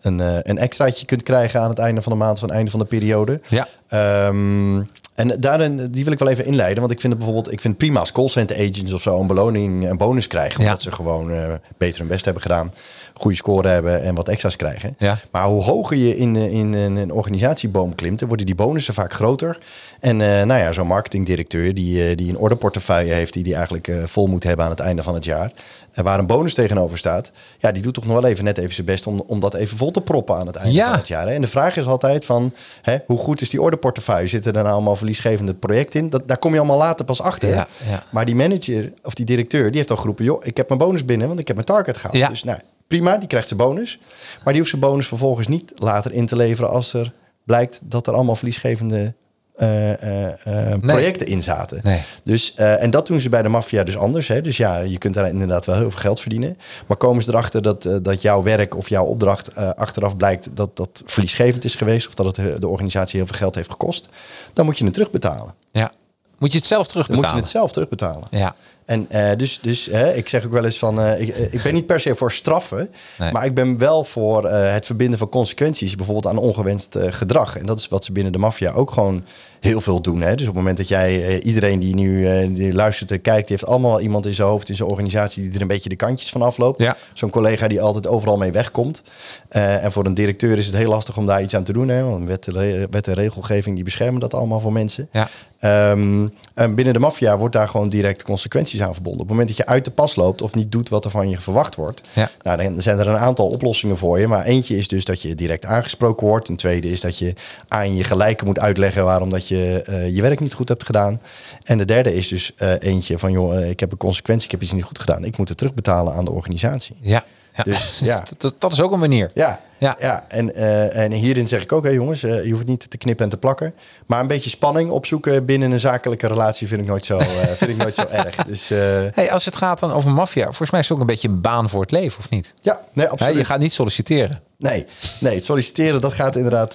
[0.00, 2.38] een, eh, een extraatje kunt krijgen aan het einde van de maand...
[2.38, 3.40] van het einde van de periode.
[3.48, 3.66] Ja.
[3.88, 4.82] Ehm,
[5.14, 6.78] en daarin, die wil ik wel even inleiden.
[6.78, 9.20] Want ik vind het bijvoorbeeld ik vind prima als callcenter agents of zo...
[9.20, 10.60] een beloning en bonus krijgen.
[10.60, 10.66] Ja.
[10.66, 12.72] Omdat ze gewoon eh, beter hun best hebben gedaan.
[13.16, 14.94] Goede score hebben en wat extra's krijgen.
[14.98, 15.18] Ja.
[15.30, 18.18] Maar hoe hoger je in, eh, in, een- een organisatieboom klimt...
[18.18, 19.58] dan worden die bonussen vaak groter.
[20.00, 23.32] En eh, nou ja, zo'n marketingdirecteur die, eh, die een orderportefeuille heeft...
[23.32, 25.52] die die eigenlijk eh, vol moet hebben aan het einde van het jaar...
[25.92, 27.30] en waar een bonus tegenover staat...
[27.58, 29.06] ja, die doet toch nog wel even net even zijn best...
[29.06, 30.88] om, om dat even vol te proppen aan het einde Ja.
[30.88, 31.26] van het jaar.
[31.26, 31.34] Hè?
[31.34, 32.52] En de vraag is altijd van...
[32.82, 34.26] Hè, hoe goed is die orderportefeuille?
[34.28, 36.10] Zitten er nou allemaal verliesgevende projecten in?
[36.10, 37.48] Dat, daar kom je allemaal later pas achter.
[37.48, 38.02] Ja, ja.
[38.10, 39.66] Maar die manager of die directeur...
[39.66, 40.24] die heeft al geroepen...
[40.24, 41.26] joh, ik heb mijn bonus binnen...
[41.28, 42.16] want ik heb mijn target gehaald.
[42.16, 42.28] Ja.
[42.28, 42.58] Dus nou,
[42.96, 43.98] prima, die krijgt zijn bonus.
[44.34, 46.70] Maar die hoeft zijn bonus vervolgens niet later in te leveren...
[46.70, 47.12] als er
[47.44, 49.14] blijkt dat er allemaal verliesgevende...
[49.54, 51.80] eh, eh, eh, projecten in zaten.
[51.82, 52.00] Nee.
[52.24, 54.28] Dus, en dat doen ze bij de maffia dus anders.
[54.28, 54.40] Hè?
[54.40, 56.58] Dus ja, je kunt daar inderdaad wel heel veel geld verdienen.
[56.86, 61.02] Maar komen ze erachter dat, dat jouw werk of jouw opdracht achteraf blijkt dat dat
[61.06, 62.06] verliesgevend is geweest...
[62.06, 64.08] of dat het de organisatie heel veel geld heeft gekost...
[64.52, 65.54] dan moet je het terugbetalen.
[65.72, 65.92] Ja.
[66.38, 67.30] Moet je het zelf Dan terugbetalen?
[67.30, 68.28] moet je het zelf terugbetalen.
[68.30, 68.54] Ja.
[68.84, 71.74] En eh, dus, dus ik zeg ook wel eens van, eh, ik, eh, ik ben
[71.74, 73.32] niet per se voor straffen, Nee.
[73.32, 77.58] maar ik ben wel voor het verbinden van consequenties, bijvoorbeeld aan ongewenst gedrag.
[77.58, 79.24] En dat is wat ze binnen de maffia ook gewoon
[79.60, 80.20] heel veel doen.
[80.20, 80.34] Hè?
[80.34, 83.70] Dus op het moment dat jij, iedereen die nu die luistert en kijkt, die heeft
[83.70, 86.42] allemaal iemand in zijn hoofd, in zijn organisatie, die er een beetje de kantjes van
[86.42, 86.80] afloopt.
[86.80, 86.96] Ja.
[87.12, 89.02] Zo'n collega die altijd overal mee wegkomt.
[89.48, 91.88] En voor een directeur is het heel lastig om daar iets aan te doen.
[91.88, 92.02] Hè?
[92.02, 95.08] Want wet, en wet en regelgeving die beschermen dat allemaal voor mensen.
[95.12, 95.28] Ja.
[95.64, 99.20] Ehm, en binnen de maffia wordt daar gewoon direct consequenties aan verbonden.
[99.22, 101.28] Op het moment dat je uit de pas loopt of niet doet wat er van
[101.28, 102.30] je verwacht wordt, Ja.
[102.42, 104.26] nou, dan zijn er een aantal oplossingen voor je.
[104.26, 106.48] Maar eentje is dus dat je direct aangesproken wordt.
[106.48, 107.34] Een tweede is dat je
[107.68, 111.20] aan je gelijken moet uitleggen waarom dat je eh, je werk niet goed hebt gedaan.
[111.62, 114.50] En de derde is dus eh, eentje van, joh, eh, ik heb een consequentie, ik
[114.50, 115.24] heb iets niet goed gedaan.
[115.24, 116.96] Ik moet het terugbetalen aan de organisatie.
[117.00, 117.24] Ja.
[117.54, 117.62] ja.
[117.62, 118.16] Dus, ja.
[118.16, 119.30] dat, dat, dat is ook een manier.
[119.34, 119.96] Ja, Ja.
[120.00, 120.24] ja.
[120.28, 123.24] En, eh, en hierin zeg ik ook, hè, jongens, eh, je hoeft niet te knippen
[123.24, 123.74] en te plakken.
[124.06, 127.70] Maar een beetje spanning opzoeken binnen een zakelijke relatie vind ik nooit zo, eh, vind
[127.70, 128.34] ik nooit zo erg.
[128.34, 128.68] Dus
[129.14, 131.40] Hey, als het gaat dan over maffia, volgens mij is het ook een beetje een
[131.40, 132.54] baan voor het leven, of niet?
[132.60, 133.36] ja, nee, absoluut.
[133.36, 134.40] je gaat niet solliciteren.
[134.58, 134.86] Nee,
[135.20, 136.72] nee, het solliciteren dat gaat inderdaad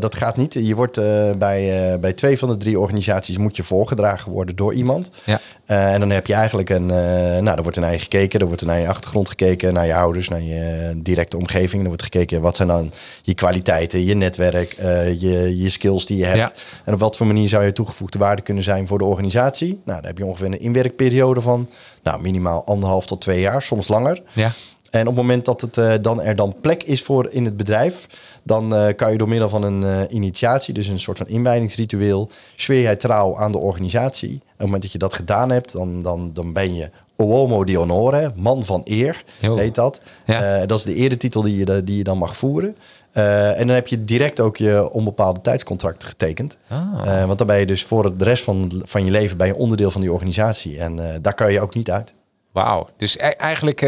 [0.00, 0.54] dat gaat niet.
[0.54, 0.94] Je wordt
[1.38, 5.10] bij, bij twee van de drie organisaties moet je voorgedragen worden door iemand.
[5.24, 5.40] Ja.
[5.64, 8.60] En dan heb je eigenlijk een, nou, er wordt er naar je gekeken, er wordt
[8.60, 11.82] er naar je achtergrond gekeken, naar je ouders, naar je directe omgeving.
[11.82, 16.16] Er wordt gekeken wat zijn dan je kwaliteiten, je netwerk, eh, je, je skills die
[16.16, 16.36] je hebt.
[16.36, 16.52] Ja.
[16.84, 19.80] En op wat voor manier zou je toegevoegde waarde kunnen zijn voor de organisatie.
[19.84, 21.68] Nou, dan heb je ongeveer een inwerkperiode van
[22.02, 24.22] nou, minimaal anderhalf tot twee jaar, soms langer.
[24.34, 24.52] Ja.
[24.90, 27.56] En op het moment dat het, eh, dan er dan plek is voor in het
[27.56, 28.06] bedrijf,
[28.42, 32.82] dan eh, kan je door middel van een initiatie, dus een soort van inwijdingsritueel, zweer
[32.82, 34.30] jij trouw aan de organisatie.
[34.30, 37.64] En op het moment dat je dat gedaan hebt, dan, dan, dan ben je uomo
[37.64, 39.56] di onore, man van eer, Jo.
[39.56, 40.00] heet dat.
[40.24, 40.60] Ja.
[40.60, 42.76] Eh, dat is de eretitel die je, die je dan mag voeren.
[43.12, 46.56] Eh, en dan heb je direct ook je onbepaalde tijdscontract getekend.
[46.68, 46.78] Ah.
[47.04, 49.56] Eh, want dan ben je dus voor de rest van, van je leven ben je
[49.56, 50.78] onderdeel van die organisatie.
[50.78, 52.14] En daar kan je ook niet uit.
[52.52, 52.88] Wauw.
[52.96, 53.80] Dus e- eigenlijk,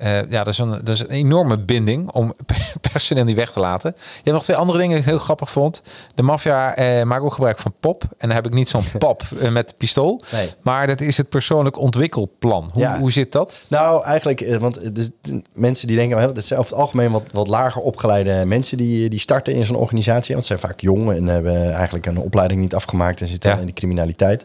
[0.00, 2.32] eh, ja, dat is, een, dat is een enorme binding om
[2.92, 3.92] personeel niet weg te laten.
[3.96, 5.82] Je hebt nog twee andere dingen die ik heel grappig vond.
[6.14, 8.02] De maffia eh, maakt ook gebruik van pop.
[8.02, 10.22] En dan heb ik niet zo'n pop eh, met pistool.
[10.32, 10.48] Nee.
[10.62, 12.70] Maar dat is het persoonlijk ontwikkelplan.
[12.72, 12.98] Hoe, Ja.
[12.98, 13.66] hoe zit dat?
[13.68, 15.10] Nou, eigenlijk, want de
[15.52, 19.18] mensen die denken, dat zijn over het algemeen wat, wat lager opgeleide mensen die, die
[19.18, 20.34] starten in zo'n organisatie.
[20.34, 23.56] Want ze zijn vaak jong en hebben eigenlijk een opleiding niet afgemaakt en zitten Ja.
[23.58, 24.44] in de criminaliteit.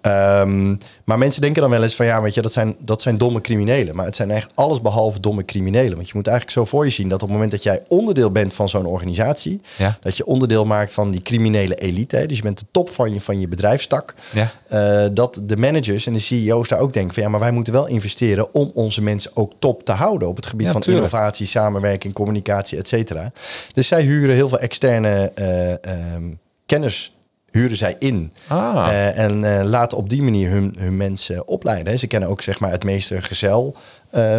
[0.00, 0.74] Ehm,
[1.04, 3.40] maar mensen denken dan wel eens van ja, weet je, dat zijn, dat zijn domme
[3.40, 3.96] criminelen.
[3.96, 5.94] Maar het zijn echt alles behalve domme criminelen.
[5.96, 8.30] Want je moet eigenlijk zo voor je zien dat op het moment dat jij onderdeel
[8.30, 9.98] bent van zo'n organisatie, Ja.
[10.00, 12.16] dat je onderdeel maakt van die criminele elite.
[12.16, 12.26] hè.
[12.26, 14.14] Dus je bent de top van je, van je bedrijfstak.
[14.32, 14.50] Ja.
[14.68, 17.72] Eh, dat de managers en de CEO's daar ook denken van ja, maar wij moeten
[17.72, 21.06] wel investeren om onze mensen ook top te houden op het gebied Ja, van tuurlijk.
[21.06, 23.32] innovatie, samenwerking, communicatie, et cetera.
[23.74, 26.22] Dus zij huren heel veel externe eh, ehm,
[26.66, 27.15] kennis
[27.56, 28.32] huren zij in.
[28.46, 28.86] Ah.
[28.88, 31.98] Eh, en eh, laten op die manier hun, hun mensen opleiden.
[31.98, 33.76] Ze kennen ook zeg maar het meester-gezel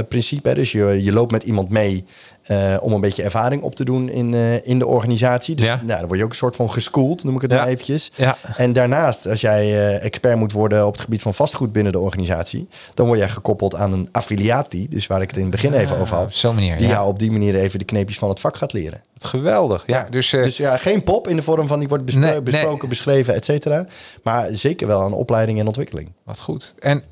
[0.08, 0.50] principe.
[0.50, 0.56] hè.
[0.56, 2.06] Dus je, je loopt met iemand mee
[2.48, 5.56] eh, om een beetje ervaring op te doen in, eh, in de organisatie.
[5.56, 5.80] Dus Ja.
[5.84, 7.58] nou, dan word je ook een soort van geschoold, noem ik het Ja.
[7.58, 8.12] maar eventjes.
[8.16, 8.38] Ja.
[8.56, 12.00] En daarnaast, als jij eh, expert moet worden op het gebied van vastgoed binnen de
[12.00, 15.74] organisatie, dan word jij gekoppeld aan een affiliatie, dus waar ik het in het begin
[15.74, 16.34] even over op had.
[16.34, 16.94] zo'n manier, Die ja.
[16.94, 19.02] jou op die manier even de kneepjes van het vak gaat leren.
[19.14, 19.84] Wat geweldig.
[19.88, 22.42] Ja, dus, Dus ja, geen pop in de vorm van die wordt bespro- Nee, nee.
[22.42, 23.86] besproken, beschreven, et cetera.
[24.24, 26.12] Maar zeker wel aan opleiding en ontwikkeling.
[26.24, 26.74] Wat goed.
[26.80, 27.04] En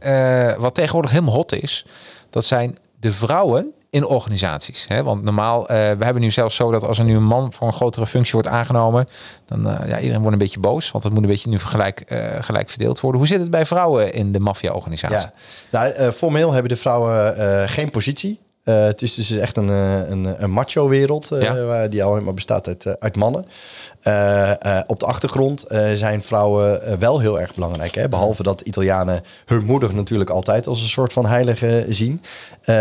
[0.60, 1.86] wat tegenwoordig helemaal hot is,
[2.30, 4.86] dat zijn de vrouwen in organisaties.
[4.88, 5.04] Hè?
[5.04, 7.68] Want normaal, eh, we hebben nu zelfs zo dat als er nu een man voor
[7.68, 9.08] een grotere functie wordt aangenomen,
[9.46, 12.04] dan uh, ja, iedereen wordt een beetje boos, want het moet een beetje nu gelijk,
[12.08, 13.20] uh, gelijk verdeeld worden.
[13.20, 15.30] Hoe zit het bij vrouwen in de maffia-organisatie?
[15.70, 18.40] Ja, nou, uh, formeel hebben de vrouwen uh, geen positie.
[18.66, 21.88] Uh, het is dus echt een, een, een macho-wereld uh, ja.
[21.88, 23.46] die al maar bestaat uit, uit mannen.
[24.04, 24.52] Uh,
[24.88, 27.96] op de achtergrond zijn vrouwen wel heel erg belangrijk.
[27.96, 28.10] Hè?
[28.10, 32.22] Behalve dat Italianen hun moeder natuurlijk altijd als een soort van heilige zien.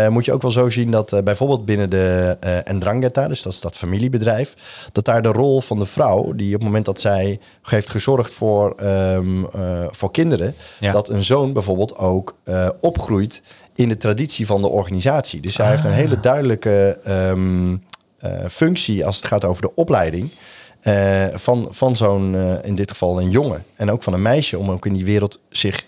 [0.09, 2.37] Moet je ook wel zo zien dat bijvoorbeeld binnen de
[2.71, 4.53] Ndrangheta, dus dat is dat familiebedrijf,
[4.91, 8.33] dat daar de rol van de vrouw, die op het moment dat zij heeft gezorgd
[8.33, 9.47] voor, um,
[9.87, 10.91] voor kinderen, ja.
[10.91, 12.35] dat een zoon bijvoorbeeld ook
[12.79, 13.41] opgroeit
[13.75, 15.39] in de traditie van de organisatie.
[15.39, 15.71] Dus zij ah.
[15.71, 20.31] heeft een hele duidelijke um, uh, functie als het gaat over de opleiding.
[20.83, 23.63] Uh, van, van zo'n, uh, in dit geval een jongen.
[23.75, 25.85] En ook van een meisje, om ook in die wereld zich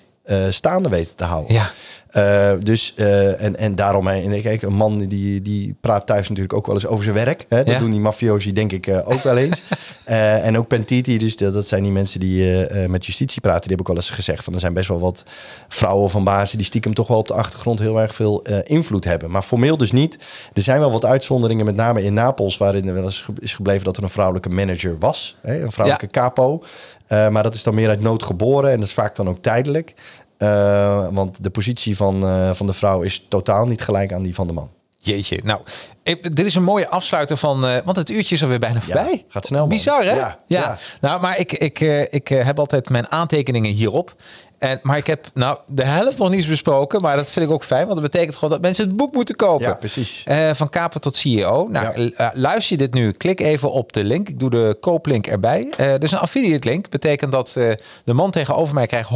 [0.49, 1.53] staande weten te houden.
[1.53, 1.71] Ja.
[2.13, 6.53] Uh, dus, uh, en, en daarom, en kijk, een man die, die praat thuis natuurlijk
[6.53, 7.45] ook wel eens over zijn werk.
[7.49, 7.57] Hè?
[7.63, 7.79] Dat Ja.
[7.79, 9.61] doen die mafiosi denk ik uh, ook wel eens.
[10.07, 13.61] En ook Pentiti, dus dat, dat zijn die mensen die met justitie praten.
[13.61, 15.23] Die heb ik wel eens gezegd van er zijn best wel wat
[15.67, 19.31] vrouwen van bazen die stiekem toch wel op de achtergrond heel erg veel invloed hebben.
[19.31, 20.17] Maar formeel dus niet.
[20.53, 23.83] Er zijn wel wat uitzonderingen, met name in Napels, waarin er wel eens is gebleven
[23.83, 25.37] dat er een vrouwelijke manager was.
[25.41, 25.63] Hè?
[25.63, 26.63] Een vrouwelijke capo.
[27.09, 29.41] Uh, maar dat is dan meer uit nood geboren en dat is vaak dan ook
[29.41, 29.93] tijdelijk.
[30.37, 34.35] Uh, want de positie van, uh, van de vrouw is totaal niet gelijk aan die
[34.35, 34.69] van de man.
[34.97, 35.61] Jeetje, nou,
[36.07, 39.11] ik, dit is een mooie afsluiter van, uh, want het uurtje is alweer bijna voorbij.
[39.11, 39.69] Ja, gaat snel, man.
[39.69, 40.15] Bizar, hè?
[40.15, 40.77] Ja, ja.
[41.01, 44.15] Nou, maar ik, ik, uh, ik uh, heb altijd mijn aantekeningen hierop.
[44.57, 47.63] En, maar ik heb nou de helft nog niet besproken, maar dat vind ik ook
[47.63, 49.67] fijn, want dat betekent gewoon dat mensen het boek moeten kopen.
[49.67, 50.25] Ja, precies.
[50.51, 51.67] Van kaper tot CEO.
[51.67, 54.29] Nou, luister je dit nu, klik even op de link.
[54.29, 55.69] Ik doe de kooplink erbij.
[55.99, 57.53] Dus een affiliate link betekent dat
[58.03, 59.13] de man tegenover mij krijgt 100%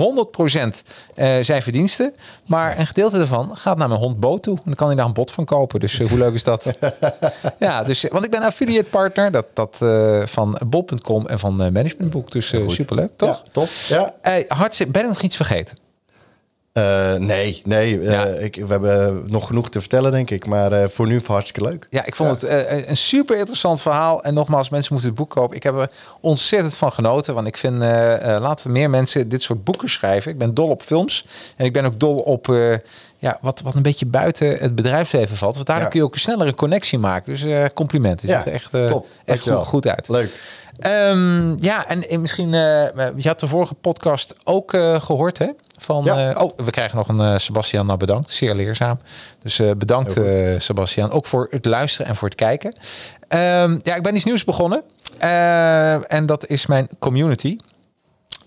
[1.41, 2.13] zijn verdiensten,
[2.45, 4.55] maar een gedeelte daarvan gaat naar mijn hond Bo toe.
[4.55, 5.79] En dan kan hij daar een bot van kopen.
[5.79, 6.65] Dus hoe leuk is dat?
[7.59, 9.77] ja, dus want ik ben affiliate partner dat, dat
[10.29, 12.31] van bol.com en van Managementboek.
[12.31, 13.43] Dus superleuk, toch?
[13.43, 13.67] Ja, top.
[13.87, 14.13] Ja.
[14.47, 14.91] hartstikke.
[14.91, 15.77] Ben ik nog iets vergeten?
[16.73, 18.01] Uh, nee, nee.
[18.01, 18.27] Ja.
[18.27, 20.45] Uh, ik, we hebben nog genoeg te vertellen, denk ik.
[20.45, 21.87] Maar uh, voor nu hartstikke leuk.
[21.89, 22.47] Ja, ik vond ja.
[22.47, 24.23] het een super interessant verhaal.
[24.23, 25.55] En nogmaals, mensen moeten het boek kopen.
[25.55, 25.91] Ik heb er
[26.21, 27.33] ontzettend van genoten.
[27.33, 30.31] Want ik vind, laten we meer mensen dit soort boeken schrijven.
[30.31, 31.25] Ik ben dol op films.
[31.55, 32.55] En ik ben ook dol op
[33.17, 35.55] ja, wat, wat een beetje buiten het bedrijfsleven valt.
[35.55, 35.91] Want daardoor ja.
[35.91, 37.37] kun je ook sneller een connectie maken.
[37.37, 38.27] Dus complimenten.
[38.27, 39.07] Ja, het echt, top.
[39.25, 40.07] echt goed, goed uit.
[40.09, 40.59] Leuk.
[40.87, 45.47] Um, ja, en, en misschien, je had de vorige podcast ook gehoord, hè?
[45.77, 46.29] Van, ja.
[46.29, 48.29] uh, oh, we krijgen nog een uh, Sebastian nou bedankt.
[48.29, 48.99] Zeer leerzaam.
[49.39, 50.19] Dus uh, bedankt
[50.57, 51.11] Sebastian.
[51.11, 52.75] Ook voor het luisteren en voor het kijken.
[53.29, 54.83] Um, ja, ik ben iets nieuws begonnen.
[56.07, 57.57] en dat is mijn community.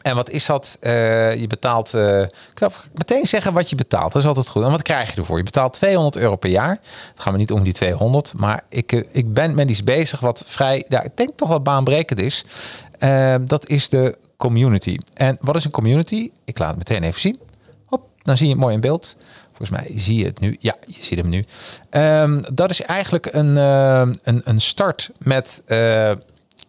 [0.04, 0.78] En wat is dat?
[0.80, 1.94] je betaalt...
[1.94, 4.12] ik kan meteen zeggen wat je betaalt.
[4.12, 4.62] Dat is altijd goed.
[4.62, 5.36] En wat krijg je ervoor?
[5.36, 6.70] Je betaalt 200 euro per jaar.
[7.10, 8.32] Het gaat me niet om die 200.
[8.36, 10.76] Maar ik, ik ben met iets bezig wat vrij...
[10.88, 12.44] Ik denk toch wel baanbrekend is.
[13.44, 14.98] dat is de community.
[15.14, 16.30] En wat is een community?
[16.44, 17.38] Ik laat het meteen even zien.
[17.86, 19.16] Hop, dan zie je het mooi in beeld.
[19.46, 20.56] Volgens mij zie je het nu.
[20.58, 21.44] Ja, je ziet hem nu.
[21.90, 25.62] Um, dat is eigenlijk een, een, een start met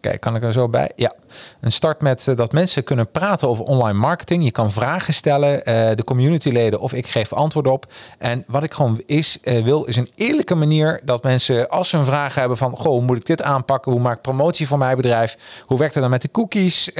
[0.00, 0.90] Kijk, kan ik er zo bij?
[0.96, 1.12] Ja.
[1.60, 4.44] Een start met eh, dat mensen kunnen praten over online marketing.
[4.44, 7.92] Je kan vragen stellen, eh, de communityleden of ik geef antwoord op.
[8.18, 11.96] En wat ik gewoon is, eh, wil, is een eerlijke manier dat mensen, als ze
[11.96, 13.92] een vraag hebben van, goh, hoe moet ik dit aanpakken?
[13.92, 15.36] Hoe maak ik promotie voor mijn bedrijf?
[15.64, 16.90] Hoe werkt het dan met de cookies?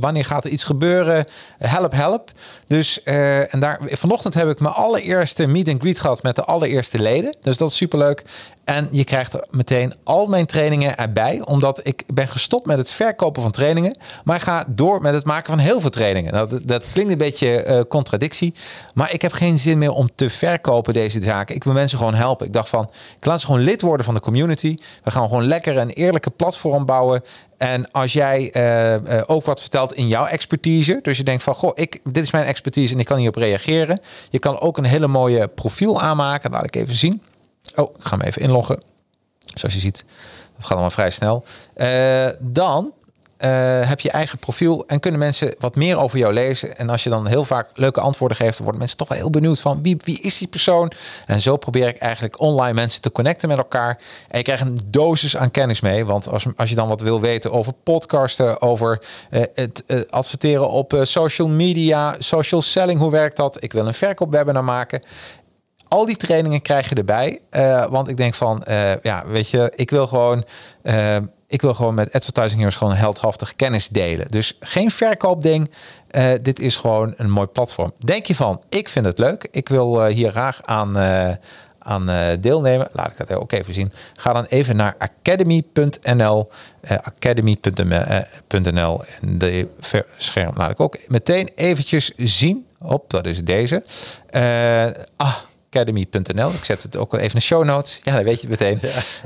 [0.00, 1.24] Wanneer gaat er iets gebeuren?
[1.58, 2.30] Help, help.
[2.66, 6.98] Dus, en daar, vanochtend heb ik mijn allereerste meet and greet gehad met de allereerste
[6.98, 7.36] leden.
[7.42, 8.24] Dus dat is superleuk.
[8.64, 13.42] En je krijgt meteen al mijn trainingen erbij, omdat ik ben gestopt met het verkopen
[13.42, 16.32] van trainingen, maar ik ga door met het maken van heel veel trainingen.
[16.32, 18.54] Nou, dat, dat klinkt een beetje eh, contradictie,
[18.94, 21.54] maar ik heb geen zin meer om te verkopen deze zaken.
[21.54, 22.46] Ik wil mensen gewoon helpen.
[22.46, 24.76] Ik dacht van, ik laat ze gewoon lid worden van de community.
[25.02, 27.22] We gaan gewoon lekker een eerlijke platform bouwen.
[27.56, 31.54] En als jij eh, eh, ook wat vertelt in jouw expertise, dus je denkt van,
[31.54, 34.00] goh, ik, dit is mijn expertise en ik kan hierop reageren.
[34.30, 36.50] Je kan ook een hele mooie profiel aanmaken.
[36.50, 37.22] Laat ik even zien.
[37.76, 38.82] Oh, ik ga me even inloggen.
[39.54, 40.04] Zoals je ziet,
[40.54, 41.44] dat gaat allemaal vrij snel.
[42.38, 42.92] Dan
[43.40, 46.76] eh, heb je eigen profiel en kunnen mensen wat meer over jou lezen.
[46.76, 49.30] En als je dan heel vaak leuke antwoorden geeft, dan worden mensen toch wel heel
[49.30, 50.92] benieuwd van wie, wie is die persoon.
[51.26, 53.98] En zo probeer ik eigenlijk online mensen te connecten met elkaar.
[54.28, 56.04] En je krijgt een dosis aan kennis mee.
[56.04, 60.68] Want als, als je dan wat wil weten over podcasten, over eh, het eh, adverteren
[60.68, 63.62] op social media, social selling, hoe werkt dat?
[63.62, 65.02] Ik wil een verkoopwebinar maken
[65.88, 67.40] al die trainingen krijg je erbij.
[67.90, 68.62] Want ik denk van,
[69.02, 70.44] ja, weet je, ik wil gewoon,
[71.50, 74.28] ik wil gewoon met Advertising gewoon heldhaftig kennis delen.
[74.28, 75.70] Dus geen verkoopding.
[76.10, 77.90] Eh, dit is gewoon een mooi platform.
[77.98, 79.48] Denk je van, ik vind het leuk.
[79.50, 81.30] Ik wil eh, hier graag aan, eh,
[81.78, 82.88] aan deelnemen.
[82.92, 83.92] Laat ik dat ook even zien.
[84.16, 86.50] Ga dan even naar academy.nl.
[86.86, 89.04] academy.nl.
[89.20, 89.68] En de
[90.16, 92.66] scherm laat ik ook meteen eventjes zien.
[92.78, 93.84] Op, dat is deze.
[95.16, 95.36] Ah,
[95.70, 96.50] academy.nl.
[96.50, 98.00] Ik zet het ook wel even in de show notes.
[98.02, 98.80] Ja, dan weet je het meteen.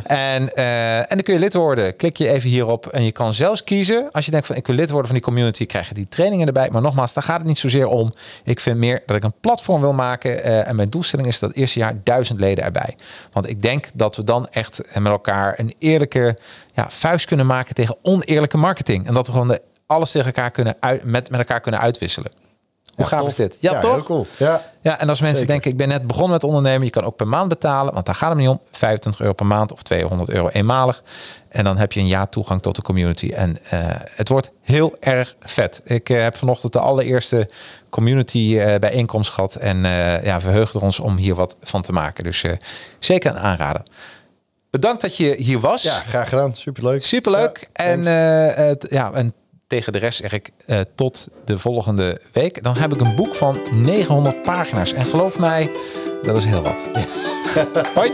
[0.04, 1.96] En, eh, en dan kun je lid worden.
[1.96, 4.08] Klik je even hierop en je kan zelfs kiezen.
[4.12, 6.46] Als je denkt van ik wil lid worden van die community, krijg je die trainingen
[6.46, 6.68] erbij.
[6.70, 8.12] Maar nogmaals, daar gaat het niet zozeer om.
[8.44, 10.44] Ik vind meer dat ik een platform wil maken.
[10.44, 12.96] eh, en mijn doelstelling is dat eerste jaar duizend leden erbij.
[13.32, 16.38] Want ik denk dat we dan echt met elkaar een eerlijke
[16.72, 19.06] ja, vuist kunnen maken tegen oneerlijke marketing.
[19.06, 22.43] En dat we gewoon de, alles tegen elkaar kunnen uit, met, met elkaar kunnen uitwisselen.
[22.96, 23.28] Hoe gaaf tof.
[23.28, 23.56] is dit?
[23.60, 23.94] Ja, Ja, toch?
[23.94, 24.26] heel cool.
[24.36, 24.62] Ja.
[24.80, 25.52] Ja, en als mensen Zeker.
[25.52, 28.14] denken, ik ben net begonnen met ondernemen, je kan ook per maand betalen, want daar
[28.14, 28.60] gaat het niet om.
[28.70, 31.02] 25 euro per maand of 200 euro eenmalig.
[31.48, 33.32] En dan heb je een jaar toegang tot de community.
[33.32, 33.80] En eh,
[34.10, 35.80] het wordt heel erg vet.
[35.84, 37.48] Ik eh, heb vanochtend de allereerste
[37.90, 39.54] community eh, bijeenkomst gehad.
[39.54, 39.78] En
[40.22, 42.24] ja, verheugden ons om hier wat van te maken.
[42.24, 42.44] Dus
[42.98, 43.82] zeker een aanrader.
[44.70, 45.82] Bedankt dat je hier was.
[45.82, 46.54] ja, graag gedaan.
[46.54, 47.04] Superleuk.
[47.04, 47.68] Superleuk.
[47.72, 48.04] Ja, en,
[48.66, 49.34] het, ja, en
[49.66, 52.62] tegen de rest zeg ik eh, tot de volgende week.
[52.62, 54.92] Dan heb ik een boek van 900 pagina's.
[54.92, 55.70] En geloof mij,
[56.22, 56.88] dat is heel wat.
[57.94, 58.12] Hoi.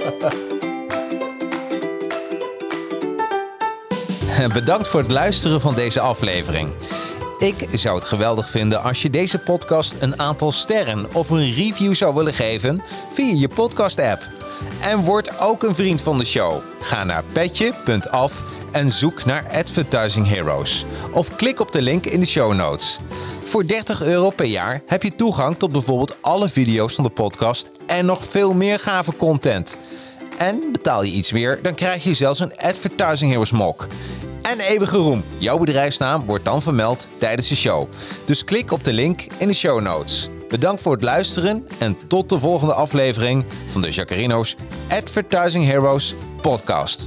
[4.53, 6.73] Bedankt voor het luisteren van deze aflevering.
[7.39, 11.95] Ik zou het geweldig vinden als je deze podcast een aantal sterren of een review
[11.95, 12.83] zou willen geven
[13.13, 14.29] via je podcast-app.
[14.81, 16.63] En word ook een vriend van de show.
[16.81, 20.85] Ga naar petje.af en zoek naar Advertising Heroes.
[21.13, 22.99] Of klik op de link in de show notes.
[23.45, 27.71] Voor 30 euro per jaar heb je toegang tot bijvoorbeeld alle video's van de podcast
[27.87, 29.77] en nog veel meer gave content.
[30.39, 33.87] En betaal je iets meer, dan krijg je zelfs een Advertising Heroes mok.
[34.43, 35.25] En eeuwige roem.
[35.39, 37.89] Jouw bedrijfsnaam wordt dan vermeld tijdens de show.
[38.25, 40.29] Dus klik op de link in de show notes.
[40.49, 44.57] Bedankt voor het luisteren en tot de volgende aflevering van de Jacarino's
[44.89, 47.07] Advertising Heroes podcast.